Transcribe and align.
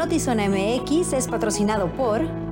Notizona 0.00 0.48
MX 0.48 1.12
es 1.12 1.28
patrocinado 1.28 1.88
por... 1.88 2.49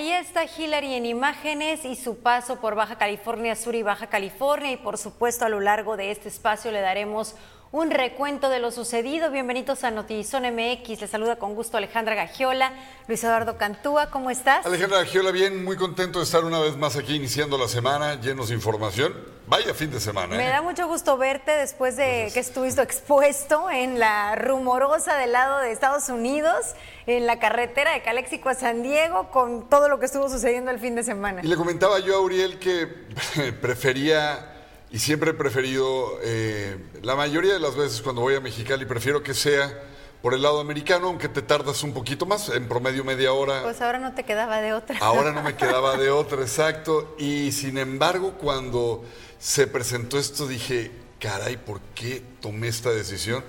Ahí 0.00 0.12
está 0.12 0.46
Hillary 0.46 0.94
en 0.94 1.04
imágenes 1.04 1.84
y 1.84 1.94
su 1.94 2.20
paso 2.20 2.58
por 2.58 2.74
Baja 2.74 2.96
California 2.96 3.54
Sur 3.54 3.74
y 3.74 3.82
Baja 3.82 4.06
California 4.06 4.72
y 4.72 4.78
por 4.78 4.96
supuesto 4.96 5.44
a 5.44 5.50
lo 5.50 5.60
largo 5.60 5.98
de 5.98 6.10
este 6.10 6.30
espacio 6.30 6.72
le 6.72 6.80
daremos 6.80 7.34
un 7.72 7.90
recuento 7.92 8.48
de 8.48 8.58
lo 8.58 8.72
sucedido. 8.72 9.30
Bienvenidos 9.30 9.84
a 9.84 9.92
Notizón 9.92 10.42
MX. 10.42 11.02
Les 11.02 11.10
saluda 11.10 11.36
con 11.36 11.54
gusto 11.54 11.76
Alejandra 11.76 12.16
Gagiola, 12.16 12.72
Luis 13.06 13.22
Eduardo 13.22 13.58
Cantúa. 13.58 14.10
¿Cómo 14.10 14.30
estás? 14.30 14.66
Alejandra 14.66 14.98
Gagiola, 14.98 15.30
bien, 15.30 15.64
muy 15.64 15.76
contento 15.76 16.18
de 16.18 16.24
estar 16.24 16.44
una 16.44 16.58
vez 16.58 16.76
más 16.76 16.96
aquí 16.96 17.14
iniciando 17.14 17.56
la 17.56 17.68
semana, 17.68 18.20
llenos 18.20 18.48
de 18.48 18.56
información. 18.56 19.14
Vaya 19.46 19.72
fin 19.72 19.90
de 19.90 20.00
semana. 20.00 20.36
Me 20.36 20.46
¿eh? 20.46 20.50
da 20.50 20.62
mucho 20.62 20.88
gusto 20.88 21.16
verte 21.16 21.52
después 21.52 21.96
de 21.96 22.30
que 22.34 22.40
estuviste 22.40 22.82
expuesto 22.82 23.70
en 23.70 24.00
la 24.00 24.34
rumorosa 24.34 25.16
del 25.16 25.32
lado 25.32 25.58
de 25.58 25.70
Estados 25.70 26.08
Unidos, 26.08 26.74
en 27.06 27.26
la 27.26 27.38
carretera 27.38 27.92
de 27.92 28.02
Caléxico 28.02 28.48
a 28.48 28.54
San 28.54 28.82
Diego, 28.82 29.30
con 29.30 29.68
todo 29.68 29.88
lo 29.88 30.00
que 30.00 30.06
estuvo 30.06 30.28
sucediendo 30.28 30.72
el 30.72 30.80
fin 30.80 30.96
de 30.96 31.04
semana. 31.04 31.40
Y 31.44 31.46
le 31.46 31.56
comentaba 31.56 32.00
yo 32.00 32.16
a 32.16 32.20
Uriel 32.20 32.58
que 32.58 32.86
prefería 33.60 34.49
y 34.92 34.98
siempre 34.98 35.30
he 35.30 35.34
preferido, 35.34 36.18
eh, 36.22 36.76
la 37.02 37.14
mayoría 37.14 37.52
de 37.52 37.60
las 37.60 37.76
veces 37.76 38.02
cuando 38.02 38.22
voy 38.22 38.34
a 38.34 38.40
Mexicali, 38.40 38.84
prefiero 38.86 39.22
que 39.22 39.34
sea 39.34 39.82
por 40.20 40.34
el 40.34 40.42
lado 40.42 40.60
americano, 40.60 41.06
aunque 41.06 41.28
te 41.28 41.42
tardas 41.42 41.82
un 41.82 41.94
poquito 41.94 42.26
más, 42.26 42.48
en 42.50 42.68
promedio 42.68 43.04
media 43.04 43.32
hora. 43.32 43.62
Pues 43.62 43.80
ahora 43.80 43.98
no 43.98 44.14
te 44.14 44.24
quedaba 44.24 44.60
de 44.60 44.72
otra. 44.72 44.98
Ahora 45.00 45.32
no 45.32 45.42
me 45.42 45.54
quedaba 45.56 45.96
de 45.96 46.10
otra, 46.10 46.42
exacto. 46.42 47.14
Y 47.18 47.52
sin 47.52 47.78
embargo, 47.78 48.32
cuando 48.32 49.04
se 49.38 49.66
presentó 49.66 50.18
esto, 50.18 50.46
dije, 50.46 50.90
caray, 51.20 51.56
¿por 51.56 51.80
qué 51.94 52.22
tomé 52.40 52.68
esta 52.68 52.90
decisión? 52.90 53.44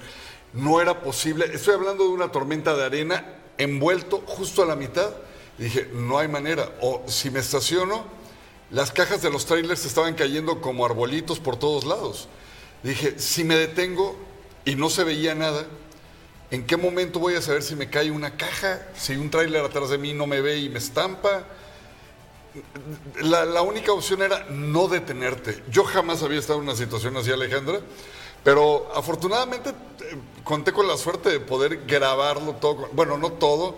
No 0.54 0.80
era 0.80 1.02
posible. 1.02 1.50
Estoy 1.54 1.74
hablando 1.74 2.04
de 2.04 2.12
una 2.12 2.32
tormenta 2.32 2.76
de 2.76 2.86
arena 2.86 3.26
envuelto 3.58 4.24
justo 4.26 4.64
a 4.64 4.66
la 4.66 4.76
mitad. 4.76 5.12
dije, 5.58 5.90
no 5.92 6.20
hay 6.20 6.28
manera. 6.28 6.70
O 6.82 7.04
si 7.08 7.30
me 7.32 7.40
estaciono, 7.40 8.06
las 8.72 8.92
cajas 8.92 9.22
de 9.22 9.30
los 9.30 9.46
trailers 9.46 9.86
estaban 9.86 10.16
cayendo 10.16 10.62
como 10.62 10.86
arbolitos 10.86 11.40
por 11.40 11.58
todos 11.58 11.84
lados. 11.84 12.30
Dije, 12.84 13.20
si 13.20 13.44
me 13.44 13.56
detengo 13.56 14.16
y 14.64 14.76
no 14.76 14.90
se 14.90 15.04
veía 15.04 15.36
nada, 15.36 15.66
¿en 16.52 16.66
qué 16.66 16.78
momento 16.78 17.20
voy 17.20 17.36
a 17.36 17.42
saber 17.42 17.64
si 17.64 17.76
me 17.76 17.90
cae 17.90 18.12
una 18.12 18.38
caja? 18.38 18.88
Si 18.96 19.16
un 19.16 19.30
trailer 19.30 19.66
atrás 19.66 19.90
de 19.90 19.98
mí 19.98 20.14
no 20.14 20.26
me 20.26 20.40
ve 20.40 20.58
y 20.58 20.70
me 20.70 20.80
estampa. 20.80 21.44
La, 23.22 23.46
la, 23.46 23.62
única 23.62 23.92
opción 23.92 24.22
era 24.22 24.46
no 24.50 24.88
detenerte. 24.88 25.64
Yo 25.70 25.84
jamás 25.84 26.24
había 26.24 26.40
estado 26.40 26.60
en 26.60 26.66
una 26.66 26.76
situación 26.76 27.16
así, 27.18 27.32
Alejandra, 27.32 27.80
pero 28.44 28.92
afortunadamente 28.96 29.70
eh, 29.70 29.74
conté 30.44 30.74
con 30.74 30.88
la 30.88 30.98
suerte 30.98 31.30
de 31.30 31.40
poder 31.40 31.86
grabarlo 31.86 32.56
todo. 32.56 32.90
Bueno, 32.94 33.18
no 33.18 33.34
todo. 33.34 33.76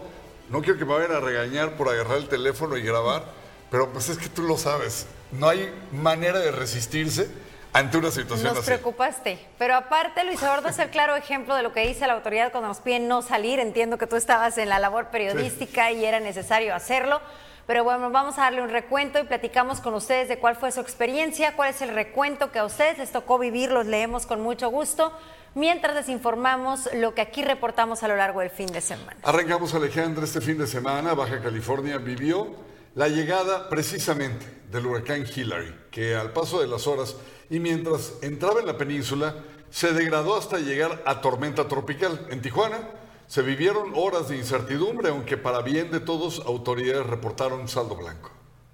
No 0.50 0.62
quiero 0.62 0.78
que 0.78 0.86
me 0.86 0.94
vayan 0.94 1.14
a 1.14 1.20
regañar 1.20 1.78
por 1.78 1.90
agarrar 1.90 2.18
el 2.18 2.28
teléfono 2.28 2.78
y 2.78 2.82
grabar 2.82 3.43
pero 3.74 3.90
pues 3.90 4.08
es 4.10 4.20
que 4.20 4.30
tú 4.30 4.44
lo 4.44 4.56
sabes, 4.56 5.08
no 5.32 5.50
hay 5.50 5.74
manera 5.92 6.38
de 6.38 6.52
resistirse 6.52 7.28
ante 7.74 7.98
una 7.98 8.12
situación 8.12 8.50
Nos 8.50 8.60
así. 8.60 8.68
preocupaste. 8.68 9.48
Pero 9.58 9.74
aparte, 9.74 10.24
Luis 10.26 10.40
Eduardo 10.44 10.70
es 10.70 10.78
el 10.78 10.92
claro 10.92 11.16
ejemplo 11.16 11.56
de 11.56 11.64
lo 11.64 11.74
que 11.74 11.88
dice 11.88 12.06
la 12.06 12.14
autoridad 12.14 12.52
cuando 12.52 12.68
nos 12.68 12.82
piden 12.82 13.08
no 13.08 13.24
salir. 13.24 13.60
Entiendo 13.60 13.98
que 13.98 14.06
tú 14.06 14.16
estabas 14.16 14.60
en 14.60 14.70
la 14.70 14.78
labor 14.78 15.08
periodística 15.08 15.92
y 15.92 16.06
era 16.06 16.20
necesario 16.20 16.76
hacerlo. 16.76 17.20
Pero 17.66 17.84
bueno, 17.84 18.12
vamos 18.12 18.38
a 18.38 18.42
darle 18.42 18.62
un 18.62 18.70
recuento 18.70 19.18
y 19.18 19.24
platicamos 19.24 19.80
con 19.80 19.96
ustedes 19.96 20.30
de 20.30 20.38
cuál 20.38 20.56
fue 20.56 20.72
su 20.72 20.80
experiencia, 20.80 21.56
cuál 21.56 21.72
es 21.72 21.82
el 21.82 21.96
recuento 21.96 22.52
que 22.52 22.60
a 22.60 22.66
ustedes 22.66 23.00
les 23.00 23.12
tocó 23.12 23.40
vivir, 23.40 23.72
los 23.72 23.88
leemos 23.88 24.28
con 24.28 24.40
mucho 24.40 24.70
gusto, 24.70 25.12
mientras 25.56 25.96
les 25.96 26.10
informamos 26.10 26.90
lo 26.94 27.16
que 27.16 27.22
aquí 27.22 27.42
reportamos 27.42 28.04
a 28.04 28.08
lo 28.08 28.18
largo 28.18 28.42
del 28.42 28.52
fin 28.52 28.68
de 28.68 28.82
semana. 28.82 29.18
Arrancamos, 29.24 29.74
Alejandra, 29.74 30.26
este 30.26 30.42
fin 30.42 30.60
de 30.60 30.68
semana, 30.68 31.16
Baja 31.16 31.42
California 31.42 31.98
vivió 31.98 32.72
la 32.96 33.08
llegada 33.08 33.70
precisamente 33.70 34.46
del 34.72 34.86
huracán 34.86 35.26
Hillary, 35.26 35.74
que 35.92 36.16
al 36.16 36.32
paso 36.32 36.62
de 36.62 36.68
las 36.68 36.88
horas 36.88 37.16
y 37.50 37.60
mientras 37.60 38.14
entraba 38.22 38.60
en 38.60 38.68
la 38.68 38.78
península, 38.78 39.36
se 39.70 39.94
degradó 39.94 40.36
hasta 40.36 40.60
llegar 40.60 41.02
a 41.06 41.22
tormenta 41.22 41.68
tropical. 41.68 42.28
En 42.30 42.42
Tijuana 42.42 42.92
se 43.28 43.42
vivieron 43.42 43.94
horas 43.96 44.30
de 44.30 44.38
incertidumbre, 44.38 45.10
aunque 45.10 45.38
para 45.38 45.62
bien 45.62 45.90
de 45.90 46.00
todos, 46.00 46.44
autoridades 46.46 47.08
reportaron 47.08 47.68
saldo 47.68 47.96
blanco. 47.96 48.30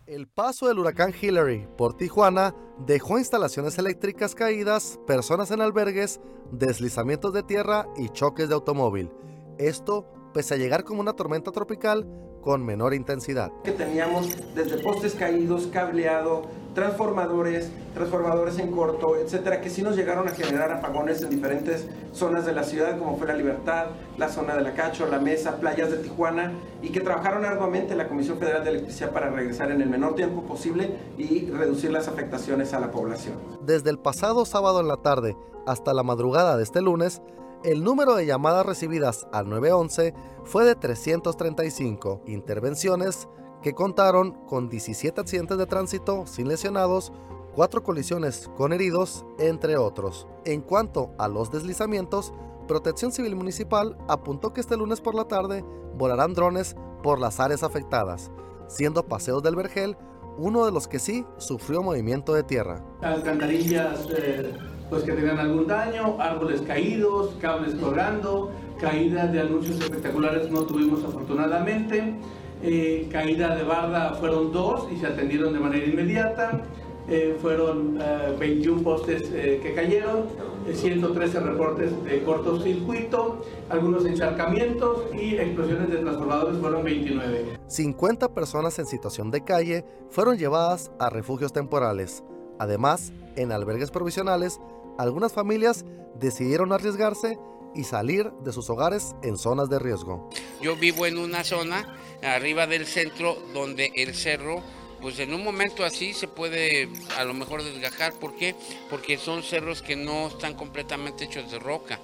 El 0.06 0.28
paso 0.28 0.68
del 0.68 0.80
huracán 0.80 1.14
Hillary 1.20 1.68
por 1.78 1.96
Tijuana 1.96 2.54
dejó 2.80 3.20
instalaciones 3.20 3.78
eléctricas 3.78 4.36
caídas, 4.36 5.00
personas 5.08 5.52
en 5.52 5.62
albergues, 5.62 6.20
deslizamientos 6.52 7.32
de 7.32 7.44
tierra 7.44 7.88
y 7.96 8.10
choques 8.10 8.50
de 8.50 8.56
automóvil. 8.56 9.12
Esto 9.58 10.12
pese 10.34 10.56
a 10.56 10.58
llegar 10.58 10.84
como 10.84 11.00
una 11.02 11.14
tormenta 11.14 11.52
tropical 11.52 12.08
con 12.42 12.66
menor 12.66 12.94
intensidad. 12.94 13.52
Que 13.64 13.72
teníamos 13.72 14.36
desde 14.56 14.78
postes 14.78 15.16
caídos, 15.16 15.68
cableado, 15.68 16.44
transformadores, 16.74 17.72
transformadores 17.94 18.60
en 18.60 18.72
corto, 18.72 19.16
etcétera, 19.18 19.60
que 19.62 19.70
sí 19.70 19.82
nos 19.82 19.96
llegaron 19.96 20.28
a 20.28 20.32
generar 20.32 20.72
apagones 20.72 21.22
en 21.22 21.30
diferentes 21.30 21.88
zonas 22.14 22.46
de 22.46 22.54
la 22.54 22.64
ciudad, 22.64 22.98
como 22.98 23.18
fue 23.18 23.28
la 23.28 23.34
Libertad, 23.34 23.88
la 24.18 24.30
zona 24.30 24.56
de 24.56 24.62
la 24.62 24.74
Cacho, 24.74 25.08
la 25.08 25.20
Mesa, 25.20 25.58
playas 25.58 25.92
de 25.92 25.98
Tijuana, 25.98 26.54
y 26.82 26.90
que 26.90 27.02
trabajaron 27.02 27.44
arduamente 27.44 27.96
la 27.96 28.08
Comisión 28.08 28.38
Federal 28.38 28.64
de 28.64 28.70
Electricidad 28.70 29.12
para 29.12 29.30
regresar 29.30 29.72
en 29.72 29.82
el 29.82 29.90
menor 29.90 30.16
tiempo 30.16 30.44
posible 30.44 30.96
y 31.18 31.50
reducir 31.50 31.92
las 31.92 32.08
afectaciones 32.08 32.74
a 32.74 32.80
la 32.80 32.92
población. 32.92 33.36
Desde 33.62 33.90
el 33.90 34.00
pasado 34.00 34.46
sábado 34.46 34.80
en 34.80 34.88
la 34.88 34.98
tarde 34.98 35.36
hasta 35.66 35.94
la 35.94 36.04
madrugada 36.04 36.56
de 36.56 36.64
este 36.64 36.82
lunes, 36.82 37.22
el 37.64 37.84
número 37.84 38.16
de 38.16 38.26
llamadas 38.26 38.66
recibidas 38.66 39.28
al 39.32 39.50
911 39.50 40.14
fue 40.46 40.66
de 40.66 40.76
335 40.76 42.22
intervenciones 42.26 43.28
que 43.62 43.74
contaron 43.74 44.32
con 44.46 44.70
17 44.70 45.20
accidentes 45.20 45.58
de 45.58 45.66
tránsito 45.66 46.26
sin 46.26 46.48
lesionados, 46.48 47.12
4 47.56 47.84
colisiones 47.84 48.50
con 48.56 48.72
heridos, 48.72 49.26
entre 49.38 49.76
otros. 49.76 50.28
En 50.46 50.62
cuanto 50.62 51.12
a 51.18 51.28
los 51.28 51.52
deslizamientos, 51.52 52.34
Protección 52.68 53.12
Civil 53.12 53.36
Municipal 53.36 53.98
apuntó 54.08 54.54
que 54.54 54.62
este 54.62 54.78
lunes 54.78 55.02
por 55.02 55.16
la 55.16 55.26
tarde 55.26 55.66
volarán 55.98 56.34
drones 56.34 56.76
por 57.04 57.20
las 57.20 57.40
áreas 57.40 57.64
afectadas, 57.64 58.32
siendo 58.68 59.06
Paseos 59.06 59.44
del 59.44 59.56
Vergel 59.56 59.98
uno 60.38 60.66
de 60.66 60.72
los 60.72 60.88
que 60.88 61.00
sí 61.00 61.26
sufrió 61.38 61.84
movimiento 61.84 62.34
de 62.34 62.44
tierra. 62.44 62.82
Alcantarillas 63.02 64.08
eh, 64.18 64.56
pues 64.90 65.04
que 65.04 65.12
tengan 65.12 65.40
algún 65.40 65.68
daño, 65.68 66.18
árboles 66.20 66.62
caídos, 66.62 67.36
cables 67.40 67.76
colgando, 67.76 68.52
caídas 68.80 69.32
de 69.32 69.42
anuncios 69.42 69.80
espectaculares 69.80 70.50
no 70.50 70.64
tuvimos 70.64 71.04
afortunadamente, 71.04 72.16
eh, 72.64 73.08
caída 73.12 73.56
de 73.56 73.64
barda 73.64 74.14
fueron 74.16 74.52
dos 74.52 74.88
y 74.92 74.98
se 74.98 75.08
atendieron 75.08 75.54
de 75.54 75.60
manera 75.60 75.86
inmediata, 75.86 76.62
eh, 77.08 77.38
fueron 77.42 77.98
21 78.40 78.84
postes 78.84 79.24
que 79.24 79.74
cayeron, 79.76 80.26
113 80.74 81.40
reportes 81.40 82.04
de 82.04 82.24
cortocircuito, 82.24 83.44
algunos 83.70 84.06
encharcamientos 84.06 85.06
y 85.14 85.36
explosiones 85.36 85.90
de 85.90 85.98
transformadores 85.98 86.60
fueron 86.60 86.84
29. 86.84 87.58
50 87.68 88.34
personas 88.34 88.78
en 88.80 88.86
situación 88.86 89.32
de 89.32 89.44
calle 89.44 89.86
fueron 90.10 90.38
llevadas 90.38 90.92
a 91.00 91.10
refugios 91.10 91.54
temporales. 91.54 92.24
Además, 92.60 93.14
en 93.36 93.52
albergues 93.52 93.90
provisionales, 93.90 94.60
algunas 95.00 95.32
familias 95.32 95.86
decidieron 96.16 96.74
arriesgarse 96.74 97.40
y 97.74 97.86
salir 97.86 98.32
de 98.44 98.52
sus 98.52 98.70
hogares 98.70 99.16
en 99.24 99.38
zonas 99.38 99.70
de 99.70 99.80
riesgo. 99.80 100.30
Yo 100.62 100.76
vivo 100.76 101.06
en 101.06 101.18
una 101.18 101.46
zona 101.46 101.96
arriba 102.22 102.68
del 102.68 102.86
centro 102.86 103.38
donde 103.54 103.94
el 103.96 104.14
cerro 104.14 104.62
pues 105.02 105.18
en 105.20 105.34
un 105.34 105.42
momento 105.42 105.86
así 105.86 106.14
se 106.14 106.28
puede 106.28 106.90
a 107.18 107.24
lo 107.24 107.34
mejor 107.34 107.64
desgajar. 107.64 108.12
¿Por 108.20 108.36
qué? 108.36 108.54
Porque 108.90 109.18
son 109.18 109.42
cerros 109.42 109.82
que 109.82 109.96
no 109.96 110.28
están 110.28 110.56
completamente 110.56 111.24
hechos 111.24 111.50
de 111.50 111.60
roca. 111.60 111.98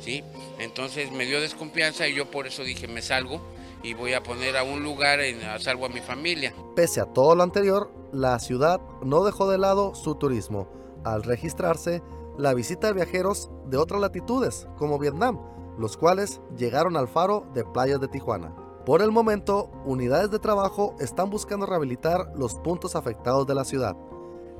¿sí? 0.00 0.24
Entonces 0.58 1.12
me 1.12 1.26
dio 1.26 1.40
desconfianza 1.40 2.08
y 2.08 2.16
yo 2.16 2.32
por 2.32 2.48
eso 2.48 2.64
dije 2.64 2.88
me 2.88 3.00
salgo 3.00 3.40
y 3.84 3.94
voy 3.94 4.14
a 4.14 4.24
poner 4.24 4.56
a 4.56 4.64
un 4.64 4.82
lugar 4.82 5.20
en, 5.20 5.40
a 5.44 5.60
salvo 5.60 5.86
a 5.86 5.88
mi 5.88 6.00
familia. 6.00 6.52
Pese 6.74 7.00
a 7.00 7.06
todo 7.06 7.36
lo 7.36 7.44
anterior, 7.44 7.92
la 8.12 8.40
ciudad 8.40 8.80
no 9.04 9.22
dejó 9.22 9.48
de 9.48 9.58
lado 9.58 9.94
su 9.94 10.16
turismo 10.16 10.68
al 11.04 11.22
registrarse 11.22 12.02
la 12.40 12.54
visita 12.54 12.86
de 12.88 12.94
viajeros 12.94 13.50
de 13.66 13.76
otras 13.76 14.00
latitudes, 14.00 14.66
como 14.78 14.98
Vietnam, 14.98 15.38
los 15.78 15.96
cuales 15.96 16.40
llegaron 16.56 16.96
al 16.96 17.08
faro 17.08 17.46
de 17.54 17.64
playas 17.64 18.00
de 18.00 18.08
Tijuana. 18.08 18.54
Por 18.84 19.02
el 19.02 19.10
momento, 19.10 19.70
unidades 19.84 20.30
de 20.30 20.38
trabajo 20.38 20.94
están 21.00 21.30
buscando 21.30 21.66
rehabilitar 21.66 22.32
los 22.34 22.54
puntos 22.54 22.96
afectados 22.96 23.46
de 23.46 23.54
la 23.54 23.64
ciudad. 23.64 23.96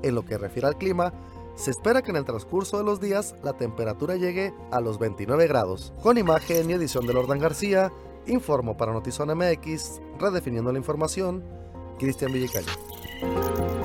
En 0.03 0.15
lo 0.15 0.25
que 0.25 0.39
refiere 0.39 0.69
al 0.69 0.77
clima, 0.77 1.13
se 1.55 1.71
espera 1.71 2.03
que 2.03 2.11
en 2.11 2.17
el 2.17 2.25
transcurso 2.25 2.79
de 2.79 2.85
los 2.85 3.01
días 3.01 3.35
la 3.43 3.55
temperatura 3.55 4.17
llegue 4.17 4.55
a 4.71 4.81
los 4.81 4.99
29 4.99 5.47
grados. 5.47 5.93
Con 6.03 6.19
imagen 6.19 6.71
y 6.71 6.75
edición 6.75 7.07
de 7.07 7.15
Lordan 7.15 7.39
García, 7.39 7.93
informo 8.27 8.77
para 8.77 8.93
Notizón 8.93 9.37
MX, 9.37 10.01
redefiniendo 10.19 10.73
la 10.73 10.79
información, 10.79 11.43
Cristian 11.99 12.33
Villicaña. 12.33 13.80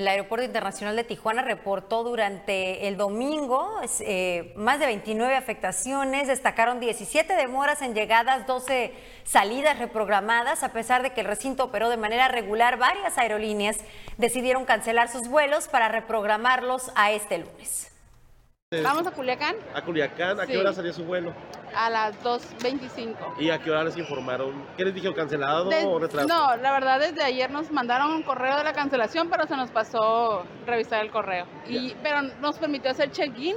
El 0.00 0.08
Aeropuerto 0.08 0.46
Internacional 0.46 0.96
de 0.96 1.04
Tijuana 1.04 1.42
reportó 1.42 2.02
durante 2.04 2.88
el 2.88 2.96
domingo 2.96 3.70
eh, 4.00 4.50
más 4.56 4.80
de 4.80 4.86
29 4.86 5.36
afectaciones, 5.36 6.26
destacaron 6.26 6.80
17 6.80 7.34
demoras 7.34 7.82
en 7.82 7.92
llegadas, 7.92 8.46
12 8.46 8.94
salidas 9.24 9.78
reprogramadas, 9.78 10.62
a 10.62 10.72
pesar 10.72 11.02
de 11.02 11.10
que 11.10 11.20
el 11.20 11.26
recinto 11.26 11.64
operó 11.64 11.90
de 11.90 11.98
manera 11.98 12.28
regular, 12.28 12.78
varias 12.78 13.18
aerolíneas 13.18 13.76
decidieron 14.16 14.64
cancelar 14.64 15.10
sus 15.10 15.28
vuelos 15.28 15.68
para 15.68 15.90
reprogramarlos 15.90 16.90
a 16.94 17.10
este 17.10 17.36
lunes. 17.36 17.89
¿Vamos 18.84 19.04
a 19.04 19.10
Culiacán? 19.10 19.56
A 19.74 19.82
Culiacán, 19.82 20.38
¿a 20.38 20.46
qué 20.46 20.56
hora 20.56 20.72
salió 20.72 20.92
su 20.92 21.02
vuelo? 21.02 21.34
A 21.74 21.90
las 21.90 22.14
2.25. 22.22 23.16
¿Y 23.40 23.50
a 23.50 23.58
qué 23.58 23.68
hora 23.68 23.82
les 23.82 23.96
informaron? 23.96 24.64
¿Qué 24.76 24.84
les 24.84 24.94
dijeron, 24.94 25.16
cancelado 25.16 25.68
o 25.88 25.98
retrasado? 25.98 26.28
No, 26.28 26.62
la 26.62 26.70
verdad 26.70 27.00
desde 27.00 27.20
ayer 27.24 27.50
nos 27.50 27.72
mandaron 27.72 28.12
un 28.12 28.22
correo 28.22 28.56
de 28.56 28.62
la 28.62 28.72
cancelación, 28.72 29.28
pero 29.28 29.48
se 29.48 29.56
nos 29.56 29.72
pasó 29.72 30.44
revisar 30.66 31.04
el 31.04 31.10
correo. 31.10 31.46
Y, 31.66 31.96
pero 32.00 32.22
nos 32.40 32.58
permitió 32.58 32.92
hacer 32.92 33.10
check-in. 33.10 33.56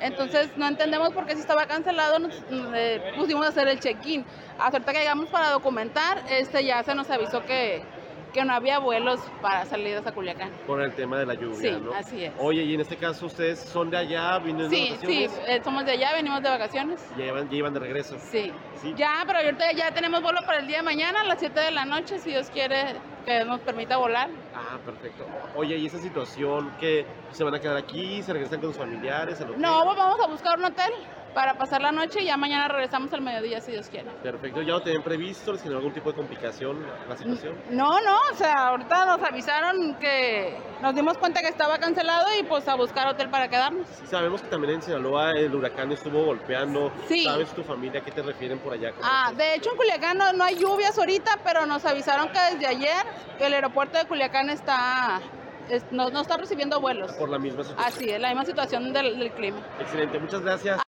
Entonces 0.00 0.50
no 0.56 0.66
entendemos 0.66 1.12
por 1.12 1.26
qué 1.26 1.36
si 1.36 1.42
estaba 1.42 1.66
cancelado 1.66 2.18
nos 2.18 2.34
eh, 2.50 3.12
pusimos 3.16 3.46
a 3.46 3.50
hacer 3.50 3.68
el 3.68 3.78
check-in. 3.78 4.24
Hasta 4.58 4.80
que 4.80 4.98
llegamos 4.98 5.28
para 5.28 5.50
documentar, 5.50 6.24
este 6.28 6.64
ya 6.64 6.82
se 6.82 6.96
nos 6.96 7.08
avisó 7.08 7.44
que, 7.46 7.84
que 8.32 8.44
no 8.44 8.54
había 8.54 8.78
vuelos 8.78 9.20
para 9.40 9.64
salidas 9.66 10.06
a 10.06 10.12
Culiacán. 10.12 10.50
Por 10.66 10.80
el 10.80 10.92
tema 10.94 11.18
de 11.18 11.26
la 11.26 11.34
lluvia, 11.34 11.74
sí, 11.74 11.80
¿no? 11.82 11.92
así 11.92 12.24
es. 12.24 12.32
Oye, 12.38 12.62
y 12.62 12.74
en 12.74 12.80
este 12.80 12.96
caso 12.96 13.26
ustedes 13.26 13.58
son 13.58 13.90
de 13.90 13.98
allá, 13.98 14.38
vienen 14.38 14.68
de 14.68 14.76
sí, 14.76 14.88
vacaciones. 14.90 15.30
Sí, 15.32 15.40
eh, 15.46 15.60
somos 15.62 15.84
de 15.84 15.92
allá, 15.92 16.12
venimos 16.14 16.42
de 16.42 16.48
vacaciones. 16.48 17.00
Ya 17.16 17.26
iban, 17.26 17.48
ya 17.50 17.56
iban 17.56 17.74
de 17.74 17.80
regreso. 17.80 18.16
Sí. 18.18 18.52
Sí. 18.80 18.94
Ya, 18.96 19.22
pero 19.26 19.38
ahorita 19.40 19.72
ya 19.72 19.92
tenemos 19.92 20.22
vuelo 20.22 20.40
para 20.46 20.60
el 20.60 20.66
día 20.66 20.78
de 20.78 20.82
mañana 20.82 21.20
a 21.20 21.24
las 21.24 21.38
7 21.38 21.60
de 21.60 21.70
la 21.70 21.84
noche, 21.84 22.18
si 22.18 22.30
Dios 22.30 22.48
quiere 22.50 22.94
que 23.26 23.44
nos 23.44 23.60
permita 23.60 23.96
volar. 23.96 24.30
Ah, 24.54 24.78
perfecto. 24.84 25.26
Oye, 25.54 25.76
¿y 25.76 25.86
esa 25.86 25.98
situación 25.98 26.72
que 26.80 27.04
se 27.32 27.44
van 27.44 27.54
a 27.54 27.60
quedar 27.60 27.76
aquí, 27.76 28.22
se 28.22 28.32
regresan 28.32 28.60
con 28.60 28.70
sus 28.70 28.78
familiares? 28.78 29.38
No, 29.58 29.84
vamos 29.84 30.18
a 30.24 30.28
buscar 30.28 30.58
un 30.58 30.64
hotel 30.64 30.92
para 31.34 31.54
pasar 31.54 31.80
la 31.80 31.92
noche 31.92 32.22
y 32.22 32.26
ya 32.26 32.36
mañana 32.36 32.68
regresamos 32.68 33.12
al 33.12 33.20
mediodía, 33.22 33.60
si 33.60 33.72
Dios 33.72 33.88
quiere. 33.88 34.10
Perfecto, 34.22 34.62
¿ya 34.62 34.72
lo 34.72 34.82
tenían 34.82 35.02
previsto? 35.02 35.52
¿Les 35.52 35.62
generó 35.62 35.78
algún 35.78 35.94
tipo 35.94 36.10
de 36.10 36.16
complicación 36.16 36.84
la 37.08 37.16
situación? 37.16 37.54
No, 37.70 38.00
no, 38.00 38.16
o 38.32 38.34
sea, 38.34 38.68
ahorita 38.68 39.06
nos 39.06 39.22
avisaron 39.22 39.94
que 39.96 40.56
nos 40.82 40.94
dimos 40.94 41.18
cuenta 41.18 41.40
que 41.40 41.48
estaba 41.48 41.78
cancelado 41.78 42.26
y 42.38 42.42
pues 42.44 42.66
a 42.68 42.74
buscar 42.74 43.06
hotel 43.08 43.28
para 43.30 43.48
quedarnos. 43.48 43.86
Sabemos 44.04 44.42
que 44.42 44.48
también 44.48 44.74
en 44.74 44.82
Sinaloa 44.82 45.32
el 45.32 45.54
huracán 45.54 45.92
estuvo 45.92 46.24
golpeando. 46.24 46.92
Sí. 47.08 47.24
¿Sabes 47.24 47.50
tu 47.50 47.62
familia 47.62 48.00
a 48.00 48.04
qué 48.04 48.10
te 48.10 48.22
refieren 48.22 48.58
por 48.58 48.72
allá? 48.72 48.92
Ah, 49.02 49.32
de 49.36 49.54
hecho 49.54 49.70
en 49.70 49.76
Culiacán 49.76 50.18
no, 50.18 50.32
no 50.32 50.44
hay 50.44 50.56
lluvias 50.56 50.98
ahorita, 50.98 51.38
pero 51.44 51.66
nos 51.66 51.84
avisaron 51.84 52.28
que 52.30 52.38
desde 52.52 52.66
ayer 52.66 53.06
el 53.38 53.52
aeropuerto 53.54 53.98
de 53.98 54.04
Culiacán 54.06 54.50
está 54.50 55.20
es- 55.68 55.84
no, 55.92 56.10
no 56.10 56.20
está 56.22 56.36
recibiendo 56.36 56.80
vuelos. 56.80 57.12
Por 57.12 57.28
la 57.28 57.38
misma 57.38 57.62
situación. 57.62 57.86
Así 57.94 58.10
es, 58.10 58.20
la 58.20 58.28
misma 58.28 58.44
situación 58.44 58.92
del, 58.92 59.18
del 59.18 59.30
clima. 59.32 59.58
Excelente, 59.78 60.18
muchas 60.18 60.40
gracias. 60.40 60.80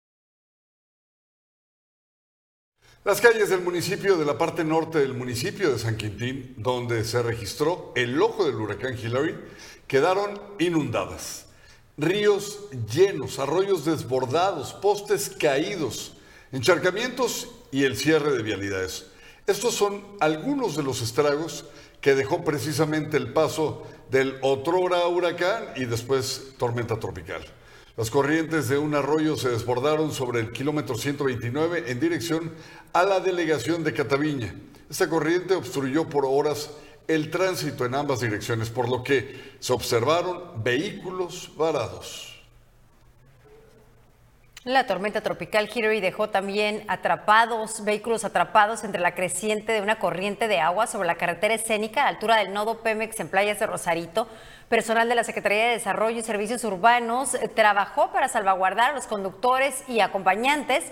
Las 3.04 3.20
calles 3.20 3.50
del 3.50 3.62
municipio, 3.62 4.16
de 4.16 4.26
la 4.26 4.38
parte 4.38 4.64
norte 4.64 5.00
del 5.00 5.16
municipio 5.16 5.72
de 5.72 5.80
San 5.80 5.98
Quintín, 5.98 6.54
donde 6.58 7.04
se 7.04 7.24
registró 7.24 7.92
el 7.96 8.22
ojo 8.22 8.46
del 8.46 8.58
huracán 8.58 8.96
Hillary, 8.96 9.36
quedaron 9.88 10.40
inundadas. 10.60 11.48
Ríos 11.98 12.60
llenos, 12.94 13.40
arroyos 13.40 13.86
desbordados, 13.86 14.74
postes 14.74 15.32
caídos, 15.32 16.14
encharcamientos 16.52 17.50
y 17.72 17.86
el 17.86 17.98
cierre 17.98 18.34
de 18.34 18.44
vialidades. 18.44 19.08
Estos 19.48 19.74
son 19.74 20.06
algunos 20.20 20.76
de 20.76 20.84
los 20.84 21.02
estragos 21.02 21.66
que 22.02 22.14
dejó 22.14 22.44
precisamente 22.44 23.18
el 23.18 23.34
paso 23.34 23.82
del 24.12 24.38
otrora 24.44 25.08
huracán 25.08 25.70
y 25.76 25.86
después 25.86 26.54
tormenta 26.60 27.00
tropical. 27.00 27.42
Las 27.98 28.10
corrientes 28.10 28.70
de 28.70 28.78
un 28.78 28.96
arroyo 28.96 29.36
se 29.36 29.50
desbordaron 29.50 30.14
sobre 30.14 30.40
el 30.40 30.52
kilómetro 30.52 30.96
129 30.96 31.92
en 31.92 32.00
dirección 32.00 32.52
a 32.94 33.04
la 33.04 33.20
delegación 33.20 33.84
de 33.84 33.94
Cataviña. 33.94 34.56
Esta 34.90 35.10
corriente 35.10 35.56
obstruyó 35.56 36.08
por 36.08 36.26
horas 36.26 36.72
el 37.10 37.30
tránsito 37.30 37.86
en 37.86 37.96
ambas 37.96 38.22
direcciones, 38.22 38.70
por 38.70 38.88
lo 38.88 39.04
que 39.04 39.56
se 39.60 39.74
observaron 39.74 40.64
vehículos 40.64 41.52
varados. 41.58 42.31
La 44.64 44.86
tormenta 44.86 45.22
tropical 45.22 45.72
Hillary 45.74 46.02
dejó 46.02 46.30
también 46.30 46.84
atrapados, 46.88 47.84
vehículos 47.84 48.24
atrapados 48.26 48.84
entre 48.84 49.02
la 49.02 49.16
creciente 49.16 49.72
de 49.72 49.82
una 49.82 49.98
corriente 49.98 50.48
de 50.48 50.60
agua 50.60 50.86
sobre 50.86 51.08
la 51.08 51.16
carretera 51.16 51.56
escénica 51.56 52.04
a 52.04 52.10
altura 52.10 52.36
del 52.36 52.54
nodo 52.54 52.84
Pemex 52.84 53.20
en 53.20 53.28
playas 53.28 53.58
de 53.58 53.66
Rosarito. 53.66 54.28
Personal 54.70 55.10
de 55.10 55.16
la 55.16 55.24
Secretaría 55.24 55.66
de 55.66 55.72
Desarrollo 55.72 56.20
y 56.20 56.22
Servicios 56.22 56.64
Urbanos 56.64 57.36
trabajó 57.56 58.12
para 58.12 58.28
salvaguardar 58.28 58.92
a 58.92 58.94
los 58.94 59.08
conductores 59.08 59.84
y 59.88 60.00
acompañantes. 60.00 60.86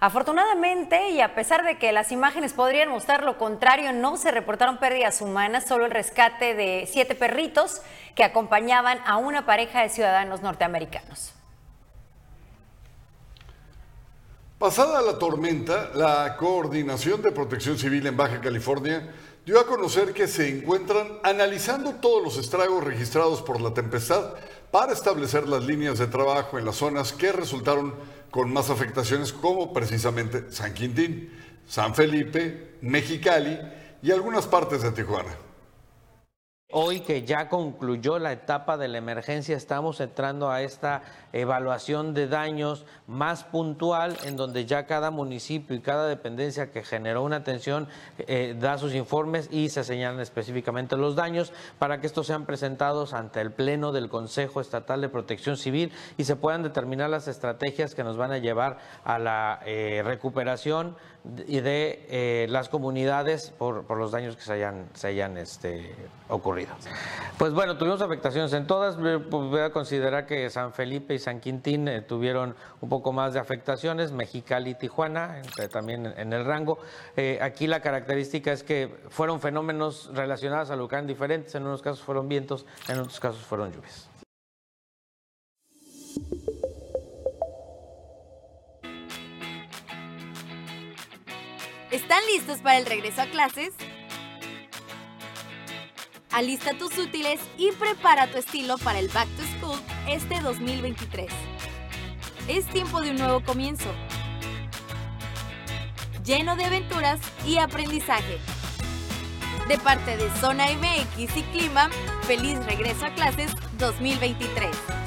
Afortunadamente, 0.00 1.10
y 1.10 1.20
a 1.20 1.34
pesar 1.34 1.62
de 1.62 1.76
que 1.76 1.92
las 1.92 2.12
imágenes 2.12 2.54
podrían 2.54 2.88
mostrar 2.88 3.22
lo 3.22 3.36
contrario, 3.36 3.92
no 3.92 4.16
se 4.16 4.30
reportaron 4.30 4.78
pérdidas 4.78 5.20
humanas, 5.20 5.66
solo 5.66 5.84
el 5.84 5.90
rescate 5.90 6.54
de 6.54 6.88
siete 6.90 7.14
perritos 7.14 7.82
que 8.14 8.24
acompañaban 8.24 8.98
a 9.04 9.18
una 9.18 9.44
pareja 9.44 9.82
de 9.82 9.90
ciudadanos 9.90 10.40
norteamericanos. 10.40 11.34
Pasada 14.60 15.00
la 15.00 15.18
tormenta, 15.18 15.90
la 15.94 16.36
Coordinación 16.36 17.22
de 17.22 17.32
Protección 17.32 17.78
Civil 17.78 18.06
en 18.06 18.14
Baja 18.18 18.42
California 18.42 19.10
dio 19.46 19.58
a 19.58 19.64
conocer 19.64 20.12
que 20.12 20.28
se 20.28 20.50
encuentran 20.50 21.18
analizando 21.22 21.92
todos 21.94 22.22
los 22.22 22.36
estragos 22.36 22.84
registrados 22.84 23.40
por 23.40 23.58
la 23.62 23.72
tempestad 23.72 24.34
para 24.70 24.92
establecer 24.92 25.48
las 25.48 25.64
líneas 25.64 25.98
de 25.98 26.08
trabajo 26.08 26.58
en 26.58 26.66
las 26.66 26.76
zonas 26.76 27.14
que 27.14 27.32
resultaron 27.32 27.94
con 28.30 28.52
más 28.52 28.68
afectaciones 28.68 29.32
como 29.32 29.72
precisamente 29.72 30.52
San 30.52 30.74
Quintín, 30.74 31.32
San 31.66 31.94
Felipe, 31.94 32.76
Mexicali 32.82 33.58
y 34.02 34.10
algunas 34.10 34.46
partes 34.46 34.82
de 34.82 34.92
Tijuana. 34.92 35.49
Hoy 36.72 37.00
que 37.00 37.24
ya 37.24 37.48
concluyó 37.48 38.20
la 38.20 38.30
etapa 38.30 38.76
de 38.76 38.86
la 38.86 38.98
emergencia, 38.98 39.56
estamos 39.56 39.98
entrando 39.98 40.52
a 40.52 40.62
esta 40.62 41.02
evaluación 41.32 42.14
de 42.14 42.28
daños 42.28 42.86
más 43.08 43.42
puntual, 43.42 44.16
en 44.24 44.36
donde 44.36 44.66
ya 44.66 44.86
cada 44.86 45.10
municipio 45.10 45.74
y 45.74 45.80
cada 45.80 46.06
dependencia 46.06 46.70
que 46.70 46.84
generó 46.84 47.24
una 47.24 47.36
atención 47.36 47.88
eh, 48.18 48.56
da 48.56 48.78
sus 48.78 48.94
informes 48.94 49.48
y 49.50 49.70
se 49.70 49.82
señalan 49.82 50.20
específicamente 50.20 50.96
los 50.96 51.16
daños 51.16 51.52
para 51.80 52.00
que 52.00 52.06
estos 52.06 52.28
sean 52.28 52.46
presentados 52.46 53.14
ante 53.14 53.40
el 53.40 53.50
Pleno 53.50 53.90
del 53.90 54.08
Consejo 54.08 54.60
Estatal 54.60 55.00
de 55.00 55.08
Protección 55.08 55.56
Civil 55.56 55.90
y 56.18 56.24
se 56.24 56.36
puedan 56.36 56.62
determinar 56.62 57.10
las 57.10 57.26
estrategias 57.26 57.96
que 57.96 58.04
nos 58.04 58.16
van 58.16 58.30
a 58.30 58.38
llevar 58.38 58.78
a 59.02 59.18
la 59.18 59.58
eh, 59.66 60.02
recuperación 60.04 60.94
y 61.46 61.60
de 61.60 62.06
eh, 62.08 62.46
las 62.48 62.68
comunidades 62.68 63.50
por, 63.50 63.84
por 63.84 63.98
los 63.98 64.12
daños 64.12 64.36
que 64.36 64.42
se 64.42 64.54
hayan, 64.54 64.88
se 64.94 65.08
hayan 65.08 65.36
este, 65.36 65.94
ocurrido. 66.28 66.70
Pues 67.38 67.52
bueno, 67.52 67.76
tuvimos 67.76 68.00
afectaciones 68.00 68.52
en 68.52 68.66
todas. 68.66 68.96
Pues 68.96 69.30
Voy 69.30 69.60
a 69.60 69.70
considerar 69.70 70.26
que 70.26 70.48
San 70.50 70.72
Felipe 70.72 71.14
y 71.14 71.18
San 71.18 71.40
Quintín 71.40 71.88
eh, 71.88 72.02
tuvieron 72.02 72.54
un 72.80 72.88
poco 72.88 73.12
más 73.12 73.34
de 73.34 73.40
afectaciones, 73.40 74.12
Mexicali 74.12 74.70
y 74.70 74.74
Tijuana 74.74 75.42
también 75.70 76.06
en, 76.06 76.18
en 76.18 76.32
el 76.32 76.44
rango. 76.44 76.78
Eh, 77.16 77.38
aquí 77.42 77.66
la 77.66 77.80
característica 77.80 78.52
es 78.52 78.62
que 78.62 78.94
fueron 79.10 79.40
fenómenos 79.40 80.10
relacionados 80.14 80.70
al 80.70 80.80
huracán 80.80 81.06
diferentes. 81.06 81.54
En 81.54 81.66
unos 81.66 81.82
casos 81.82 82.02
fueron 82.02 82.28
vientos, 82.28 82.66
en 82.88 82.98
otros 82.98 83.20
casos 83.20 83.42
fueron 83.42 83.72
lluvias. 83.72 84.10
¿Están 92.20 92.34
listos 92.34 92.58
para 92.58 92.76
el 92.76 92.84
regreso 92.84 93.22
a 93.22 93.26
clases? 93.26 93.72
Alista 96.30 96.76
tus 96.76 96.98
útiles 96.98 97.40
y 97.56 97.72
prepara 97.72 98.30
tu 98.30 98.36
estilo 98.36 98.76
para 98.76 98.98
el 98.98 99.08
Back 99.08 99.26
to 99.36 99.42
School 99.56 99.80
este 100.06 100.38
2023. 100.40 101.30
Es 102.46 102.66
tiempo 102.66 103.00
de 103.00 103.12
un 103.12 103.16
nuevo 103.16 103.42
comienzo, 103.42 103.88
lleno 106.22 106.56
de 106.56 106.66
aventuras 106.66 107.20
y 107.46 107.56
aprendizaje. 107.56 108.38
De 109.68 109.78
parte 109.78 110.18
de 110.18 110.30
Zona 110.40 110.66
MX 110.66 111.36
y 111.38 111.42
Clima, 111.54 111.88
feliz 112.24 112.58
regreso 112.66 113.06
a 113.06 113.14
clases 113.14 113.50
2023. 113.78 114.99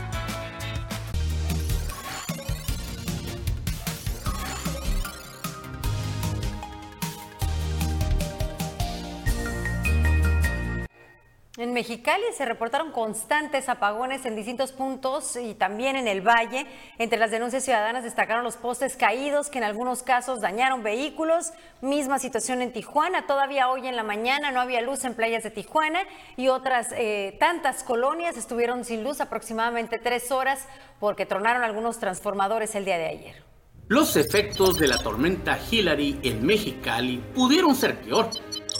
En 11.73 11.79
Mexicali 11.79 12.21
se 12.37 12.45
reportaron 12.45 12.91
constantes 12.91 13.67
apagones 13.67 14.27
en 14.27 14.35
distintos 14.35 14.71
puntos 14.71 15.35
y 15.37 15.55
también 15.55 15.95
en 15.95 16.07
el 16.07 16.21
valle. 16.21 16.67
Entre 16.99 17.17
las 17.17 17.31
denuncias 17.31 17.63
ciudadanas 17.63 18.03
destacaron 18.03 18.43
los 18.43 18.57
postes 18.57 18.95
caídos 18.95 19.49
que 19.49 19.57
en 19.57 19.63
algunos 19.63 20.03
casos 20.03 20.39
dañaron 20.39 20.83
vehículos. 20.83 21.51
Misma 21.81 22.19
situación 22.19 22.61
en 22.61 22.73
Tijuana. 22.73 23.25
Todavía 23.25 23.69
hoy 23.69 23.87
en 23.87 23.95
la 23.95 24.03
mañana 24.03 24.51
no 24.51 24.61
había 24.61 24.81
luz 24.81 25.03
en 25.03 25.15
playas 25.15 25.41
de 25.41 25.49
Tijuana 25.49 26.01
y 26.37 26.49
otras 26.49 26.89
eh, 26.91 27.37
tantas 27.39 27.81
colonias 27.81 28.37
estuvieron 28.37 28.85
sin 28.85 29.03
luz 29.03 29.19
aproximadamente 29.19 29.97
tres 29.97 30.31
horas 30.31 30.67
porque 30.99 31.25
tronaron 31.25 31.63
algunos 31.63 31.97
transformadores 31.97 32.75
el 32.75 32.85
día 32.85 32.99
de 32.99 33.07
ayer. 33.07 33.43
Los 33.87 34.15
efectos 34.15 34.77
de 34.77 34.89
la 34.89 34.99
tormenta 34.99 35.57
Hillary 35.71 36.19
en 36.21 36.45
Mexicali 36.45 37.17
pudieron 37.33 37.75
ser 37.75 37.99
peor. 37.99 38.29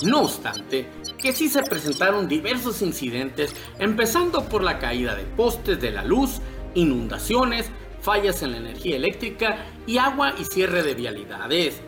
No 0.03 0.23
obstante, 0.23 0.85
que 1.17 1.31
sí 1.31 1.47
se 1.47 1.63
presentaron 1.63 2.27
diversos 2.27 2.81
incidentes, 2.81 3.55
empezando 3.79 4.43
por 4.49 4.61
la 4.61 4.77
caída 4.77 5.15
de 5.15 5.23
postes 5.23 5.79
de 5.79 5.91
la 5.91 6.03
luz, 6.03 6.41
inundaciones, 6.75 7.71
fallas 8.01 8.43
en 8.43 8.51
la 8.51 8.57
energía 8.57 8.97
eléctrica 8.97 9.65
y 9.87 9.97
agua 9.99 10.33
y 10.37 10.43
cierre 10.43 10.83
de 10.83 10.93
vialidades. 10.93 11.81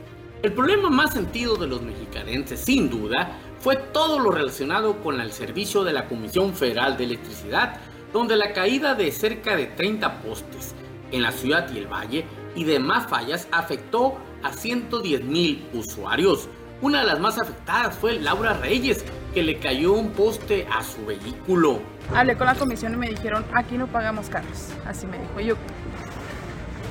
El 0.43 0.53
problema 0.53 0.89
más 0.89 1.11
sentido 1.13 1.57
de 1.57 1.67
los 1.67 1.81
mexicanenses, 1.81 2.61
sin 2.61 2.89
duda, 2.89 3.37
fue 3.59 3.75
todo 3.75 4.17
lo 4.19 4.31
relacionado 4.31 5.01
con 5.01 5.19
el 5.19 5.33
servicio 5.33 5.83
de 5.83 5.91
la 5.91 6.07
Comisión 6.07 6.53
Federal 6.53 6.95
de 6.95 7.03
Electricidad, 7.03 7.81
donde 8.13 8.37
la 8.37 8.53
caída 8.53 8.95
de 8.95 9.11
cerca 9.11 9.57
de 9.57 9.65
30 9.65 10.21
postes 10.21 10.73
en 11.11 11.21
la 11.21 11.33
ciudad 11.33 11.69
y 11.73 11.79
el 11.79 11.87
valle 11.87 12.25
y 12.55 12.63
demás 12.63 13.09
fallas 13.09 13.49
afectó 13.51 14.15
a 14.41 14.53
110 14.53 15.21
mil 15.25 15.65
usuarios. 15.73 16.47
Una 16.81 16.99
de 16.99 17.05
las 17.05 17.19
más 17.19 17.37
afectadas 17.37 17.95
fue 17.95 18.19
Laura 18.19 18.53
Reyes, 18.53 19.05
que 19.33 19.43
le 19.43 19.59
cayó 19.59 19.93
un 19.93 20.11
poste 20.11 20.67
a 20.71 20.83
su 20.83 21.05
vehículo. 21.05 21.79
Hablé 22.13 22.35
con 22.35 22.47
la 22.47 22.55
comisión 22.55 22.93
y 22.93 22.97
me 22.97 23.09
dijeron, 23.09 23.45
aquí 23.53 23.77
no 23.77 23.87
pagamos 23.87 24.29
carros. 24.29 24.69
Así 24.85 25.07
me 25.07 25.17
dijo. 25.17 25.39
yo, 25.39 25.55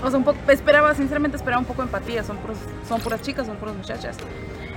o 0.03 0.09
sea, 0.09 0.19
un 0.19 0.25
poco, 0.25 0.39
esperaba, 0.51 0.95
sinceramente 0.95 1.37
esperaba 1.37 1.61
un 1.61 1.67
poco 1.67 1.83
de 1.83 1.89
empatía. 1.89 2.25
Son, 2.25 2.39
son 2.89 3.01
puras 3.01 3.21
chicas, 3.23 3.47
son 3.47 3.57
puras 3.57 3.77
muchachas. 3.77 4.17